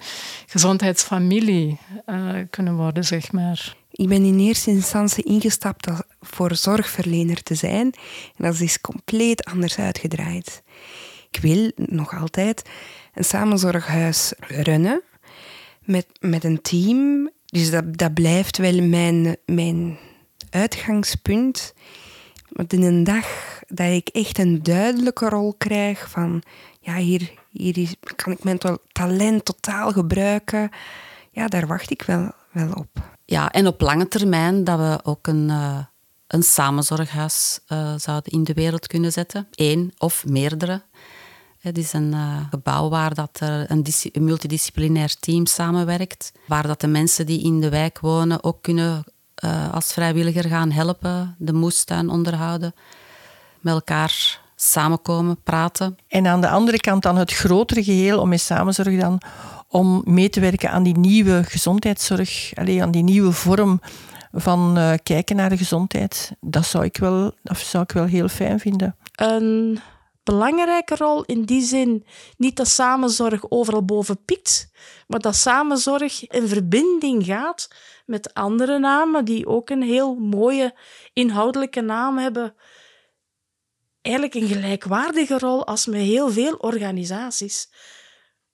gezondheidsfamilie 0.46 1.78
uh, 2.06 2.34
kunnen 2.50 2.76
worden, 2.76 3.04
zeg 3.04 3.32
maar. 3.32 3.76
Ik 4.00 4.08
ben 4.08 4.24
in 4.24 4.38
eerste 4.38 4.70
instantie 4.70 5.24
ingestapt 5.24 5.86
voor 6.20 6.56
zorgverlener 6.56 7.42
te 7.42 7.54
zijn. 7.54 7.92
En 8.36 8.44
dat 8.44 8.60
is 8.60 8.80
compleet 8.80 9.44
anders 9.44 9.78
uitgedraaid. 9.78 10.62
Ik 11.30 11.40
wil 11.40 11.70
nog 11.76 12.20
altijd 12.20 12.70
een 13.14 13.24
samenzorghuis 13.24 14.32
runnen 14.38 15.02
met, 15.84 16.06
met 16.20 16.44
een 16.44 16.62
team. 16.62 17.30
Dus 17.46 17.70
dat, 17.70 17.96
dat 17.98 18.14
blijft 18.14 18.56
wel 18.56 18.82
mijn, 18.82 19.36
mijn 19.46 19.98
uitgangspunt. 20.50 21.74
Want 22.48 22.72
in 22.72 22.82
een 22.82 23.04
dag 23.04 23.26
dat 23.68 23.92
ik 23.92 24.08
echt 24.08 24.38
een 24.38 24.62
duidelijke 24.62 25.28
rol 25.28 25.54
krijg 25.58 26.10
van 26.10 26.42
ja, 26.80 26.96
hier, 26.96 27.32
hier 27.50 27.94
kan 28.16 28.32
ik 28.32 28.44
mijn 28.44 28.58
talent 28.92 29.44
totaal 29.44 29.92
gebruiken. 29.92 30.70
Ja, 31.30 31.46
daar 31.46 31.66
wacht 31.66 31.90
ik 31.90 32.02
wel, 32.02 32.30
wel 32.52 32.72
op. 32.72 33.18
Ja, 33.30 33.50
en 33.50 33.66
op 33.66 33.80
lange 33.80 34.08
termijn 34.08 34.64
dat 34.64 34.78
we 34.78 34.98
ook 35.02 35.26
een, 35.26 35.48
uh, 35.48 35.78
een 36.26 36.42
samenzorghuis 36.42 37.60
uh, 37.68 37.92
zouden 37.96 38.32
in 38.32 38.44
de 38.44 38.52
wereld 38.52 38.86
kunnen 38.86 39.12
zetten. 39.12 39.46
Eén 39.54 39.92
of 39.98 40.26
meerdere. 40.26 40.82
Het 41.60 41.78
is 41.78 41.92
een 41.92 42.12
uh, 42.12 42.36
gebouw 42.50 42.88
waar 42.88 43.14
dat 43.14 43.40
er 43.40 43.70
een, 43.70 43.84
multidisciplinair 44.20 45.14
team 45.20 45.46
samenwerkt. 45.46 46.32
Waar 46.46 46.66
dat 46.66 46.80
de 46.80 46.86
mensen 46.86 47.26
die 47.26 47.42
in 47.42 47.60
de 47.60 47.68
wijk 47.68 48.00
wonen 48.00 48.44
ook 48.44 48.62
kunnen 48.62 49.04
als 49.72 49.92
vrijwilliger 49.92 50.44
gaan 50.48 50.70
helpen. 50.70 51.34
De 51.38 51.52
moestuin 51.52 52.08
onderhouden. 52.08 52.74
Met 53.60 53.74
elkaar 53.74 54.40
samenkomen, 54.56 55.42
praten. 55.42 55.98
En 56.08 56.26
aan 56.26 56.40
de 56.40 56.48
andere 56.48 56.78
kant 56.78 57.02
dan 57.02 57.16
het 57.16 57.32
grotere 57.32 57.84
geheel 57.84 58.20
om 58.20 58.28
met 58.28 58.40
samenzorg 58.40 59.00
dan 59.00 59.20
om 59.70 60.02
mee 60.04 60.28
te 60.28 60.40
werken 60.40 60.70
aan 60.70 60.82
die 60.82 60.98
nieuwe 60.98 61.44
gezondheidszorg, 61.44 62.52
alleen 62.54 62.82
aan 62.82 62.90
die 62.90 63.02
nieuwe 63.02 63.32
vorm 63.32 63.80
van 64.32 64.78
uh, 64.78 64.92
kijken 65.02 65.36
naar 65.36 65.48
de 65.48 65.56
gezondheid. 65.56 66.32
Dat 66.40 66.66
zou 66.66 66.84
ik 66.84 66.96
wel, 66.96 67.34
dat 67.42 67.58
zou 67.58 67.82
ik 67.82 67.92
wel 67.92 68.04
heel 68.04 68.28
fijn 68.28 68.60
vinden. 68.60 68.96
Een 69.14 69.80
belangrijke 70.22 70.96
rol 70.96 71.24
in 71.24 71.44
die 71.44 71.62
zin, 71.62 72.06
niet 72.36 72.56
dat 72.56 72.68
samenzorg 72.68 73.50
overal 73.50 73.84
boven 73.84 74.24
piekt, 74.24 74.70
maar 75.06 75.20
dat 75.20 75.36
samenzorg 75.36 76.26
in 76.26 76.48
verbinding 76.48 77.24
gaat 77.24 77.68
met 78.06 78.34
andere 78.34 78.78
namen 78.78 79.24
die 79.24 79.46
ook 79.46 79.70
een 79.70 79.82
heel 79.82 80.14
mooie 80.14 80.74
inhoudelijke 81.12 81.80
naam 81.80 82.18
hebben. 82.18 82.54
Eigenlijk 84.02 84.34
een 84.34 84.48
gelijkwaardige 84.48 85.38
rol 85.38 85.66
als 85.66 85.86
met 85.86 86.00
heel 86.00 86.30
veel 86.30 86.54
organisaties. 86.54 87.68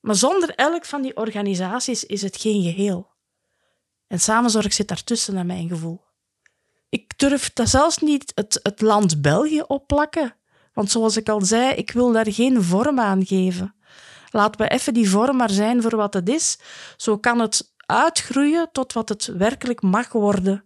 Maar 0.07 0.15
zonder 0.15 0.55
elk 0.55 0.85
van 0.85 1.03
die 1.03 1.17
organisaties 1.17 2.05
is 2.05 2.23
het 2.23 2.37
geen 2.37 2.63
geheel. 2.63 3.11
En 4.07 4.21
samenzorg 4.21 4.73
zit 4.73 4.89
daartussen, 4.89 5.35
naar 5.35 5.47
mijn 5.47 5.69
gevoel. 5.69 6.01
Ik 6.89 7.19
durf 7.19 7.53
dat 7.53 7.69
zelfs 7.69 7.99
niet 7.99 8.33
het, 8.35 8.61
het 8.63 8.81
land 8.81 9.23
België 9.23 9.63
opplakken. 9.67 10.35
Want 10.73 10.91
zoals 10.91 11.17
ik 11.17 11.29
al 11.29 11.41
zei, 11.41 11.75
ik 11.75 11.91
wil 11.91 12.13
daar 12.13 12.33
geen 12.33 12.63
vorm 12.63 13.01
aan 13.01 13.27
geven. 13.27 13.75
Laten 14.31 14.61
we 14.61 14.69
even 14.69 14.95
die 14.95 15.11
vorm 15.11 15.37
maar 15.37 15.51
zijn 15.51 15.83
voor 15.83 15.97
wat 15.97 16.15
het 16.15 16.29
is. 16.29 16.59
Zo 16.97 17.19
kan 17.19 17.41
het 17.41 17.75
uitgroeien 17.87 18.69
tot 18.73 18.93
wat 18.93 19.09
het 19.09 19.27
werkelijk 19.27 19.83
mag 19.83 20.13
worden. 20.13 20.65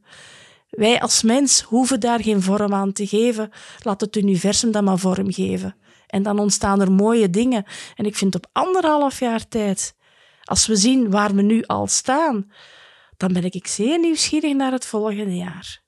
Wij 0.71 1.01
als 1.01 1.23
mens 1.23 1.61
hoeven 1.63 2.01
daar 2.01 2.23
geen 2.23 2.43
vorm 2.43 2.75
aan 2.75 2.93
te 2.93 3.07
geven. 3.07 3.51
Laat 3.83 4.01
het 4.01 4.17
universum 4.17 4.71
dat 4.71 4.83
maar 4.83 4.99
vorm 4.99 5.33
geven. 5.33 5.75
En 6.11 6.23
dan 6.23 6.39
ontstaan 6.39 6.81
er 6.81 6.93
mooie 6.93 7.31
dingen. 7.31 7.65
En 7.95 8.05
ik 8.05 8.17
vind 8.17 8.35
op 8.35 8.47
anderhalf 8.53 9.21
jaar 9.21 9.49
tijd, 9.49 9.95
als 10.45 10.67
we 10.67 10.77
zien 10.77 11.11
waar 11.11 11.35
we 11.35 11.43
nu 11.43 11.65
al 11.67 11.87
staan, 11.87 12.51
dan 13.17 13.33
ben 13.33 13.45
ik 13.45 13.67
zeer 13.67 13.99
nieuwsgierig 13.99 14.55
naar 14.55 14.73
het 14.73 14.87
volgende 14.87 15.37
jaar. 15.37 15.83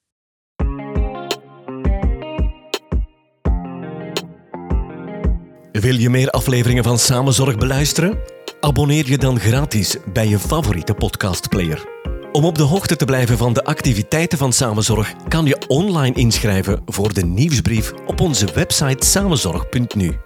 Wil 5.73 5.95
je 5.95 6.11
meer 6.11 6.31
afleveringen 6.31 6.85
van 6.85 6.99
Samenzorg 6.99 7.59
beluisteren? 7.59 8.19
Abonneer 8.61 9.09
je 9.09 9.19
dan 9.19 9.41
gratis 9.41 9.97
bij 10.13 10.29
je 10.29 10.39
favoriete 10.39 10.95
podcastplayer. 10.95 12.02
Om 12.33 12.45
op 12.45 12.59
de 12.59 12.63
hoogte 12.63 12.97
te 12.97 13.05
blijven 13.05 13.39
van 13.39 13.53
de 13.53 13.65
activiteiten 13.65 14.39
van 14.39 14.53
Samenzorg 14.53 15.15
kan 15.29 15.47
je 15.47 15.59
online 15.69 16.17
inschrijven 16.17 16.83
voor 16.87 17.13
de 17.13 17.25
nieuwsbrief 17.25 17.93
op 18.07 18.21
onze 18.21 18.47
website 18.55 19.07
samenzorg.nu. 19.07 20.17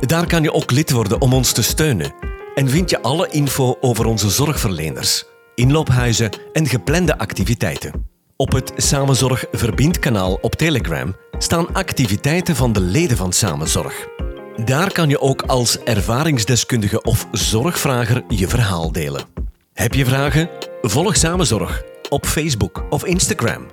Daar 0.00 0.26
kan 0.26 0.42
je 0.42 0.52
ook 0.52 0.70
lid 0.70 0.90
worden 0.90 1.20
om 1.20 1.32
ons 1.32 1.52
te 1.52 1.62
steunen 1.62 2.14
en 2.54 2.68
vind 2.68 2.90
je 2.90 3.02
alle 3.02 3.28
info 3.30 3.76
over 3.80 4.06
onze 4.06 4.30
zorgverleners, 4.30 5.24
inloophuizen 5.54 6.30
en 6.52 6.66
geplande 6.66 7.18
activiteiten. 7.18 8.06
Op 8.36 8.52
het 8.52 8.72
Samenzorg 8.76 9.44
Verbindkanaal 9.52 10.38
op 10.40 10.54
Telegram 10.54 11.16
staan 11.38 11.74
activiteiten 11.74 12.56
van 12.56 12.72
de 12.72 12.80
leden 12.80 13.16
van 13.16 13.32
Samenzorg. 13.32 14.06
Daar 14.64 14.92
kan 14.92 15.08
je 15.08 15.20
ook 15.20 15.42
als 15.42 15.78
ervaringsdeskundige 15.78 17.02
of 17.02 17.26
zorgvrager 17.32 18.24
je 18.28 18.48
verhaal 18.48 18.92
delen. 18.92 19.24
Heb 19.72 19.94
je 19.94 20.04
vragen? 20.04 20.69
Volg 20.82 21.16
Samenzorg 21.16 21.82
op 22.08 22.26
Facebook 22.26 22.84
of 22.90 23.04
Instagram. 23.04 23.66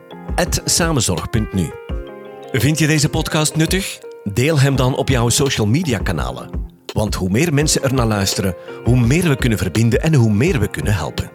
samenzorg.nu 0.65 1.71
Vind 2.51 2.79
je 2.79 2.87
deze 2.87 3.09
podcast 3.09 3.55
nuttig? 3.55 3.99
Deel 4.23 4.59
hem 4.59 4.75
dan 4.75 4.95
op 4.95 5.09
jouw 5.09 5.29
social 5.29 5.67
media 5.67 5.97
kanalen. 5.97 6.49
Want 6.93 7.15
hoe 7.15 7.29
meer 7.29 7.53
mensen 7.53 7.83
er 7.83 7.93
naar 7.93 8.05
luisteren, 8.05 8.55
hoe 8.83 8.99
meer 8.99 9.29
we 9.29 9.35
kunnen 9.35 9.57
verbinden 9.57 10.01
en 10.01 10.13
hoe 10.13 10.31
meer 10.31 10.59
we 10.59 10.67
kunnen 10.67 10.93
helpen. 10.93 11.31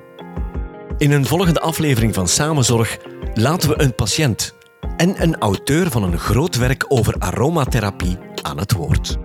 In 0.98 1.12
een 1.12 1.26
volgende 1.26 1.60
aflevering 1.60 2.14
van 2.14 2.28
Samenzorg 2.28 2.98
laten 3.34 3.68
we 3.68 3.82
een 3.82 3.94
patiënt 3.94 4.54
en 4.96 5.22
een 5.22 5.38
auteur 5.38 5.90
van 5.90 6.02
een 6.02 6.18
groot 6.18 6.56
werk 6.56 6.84
over 6.88 7.14
aromatherapie 7.18 8.18
aan 8.42 8.58
het 8.58 8.72
woord. 8.72 9.18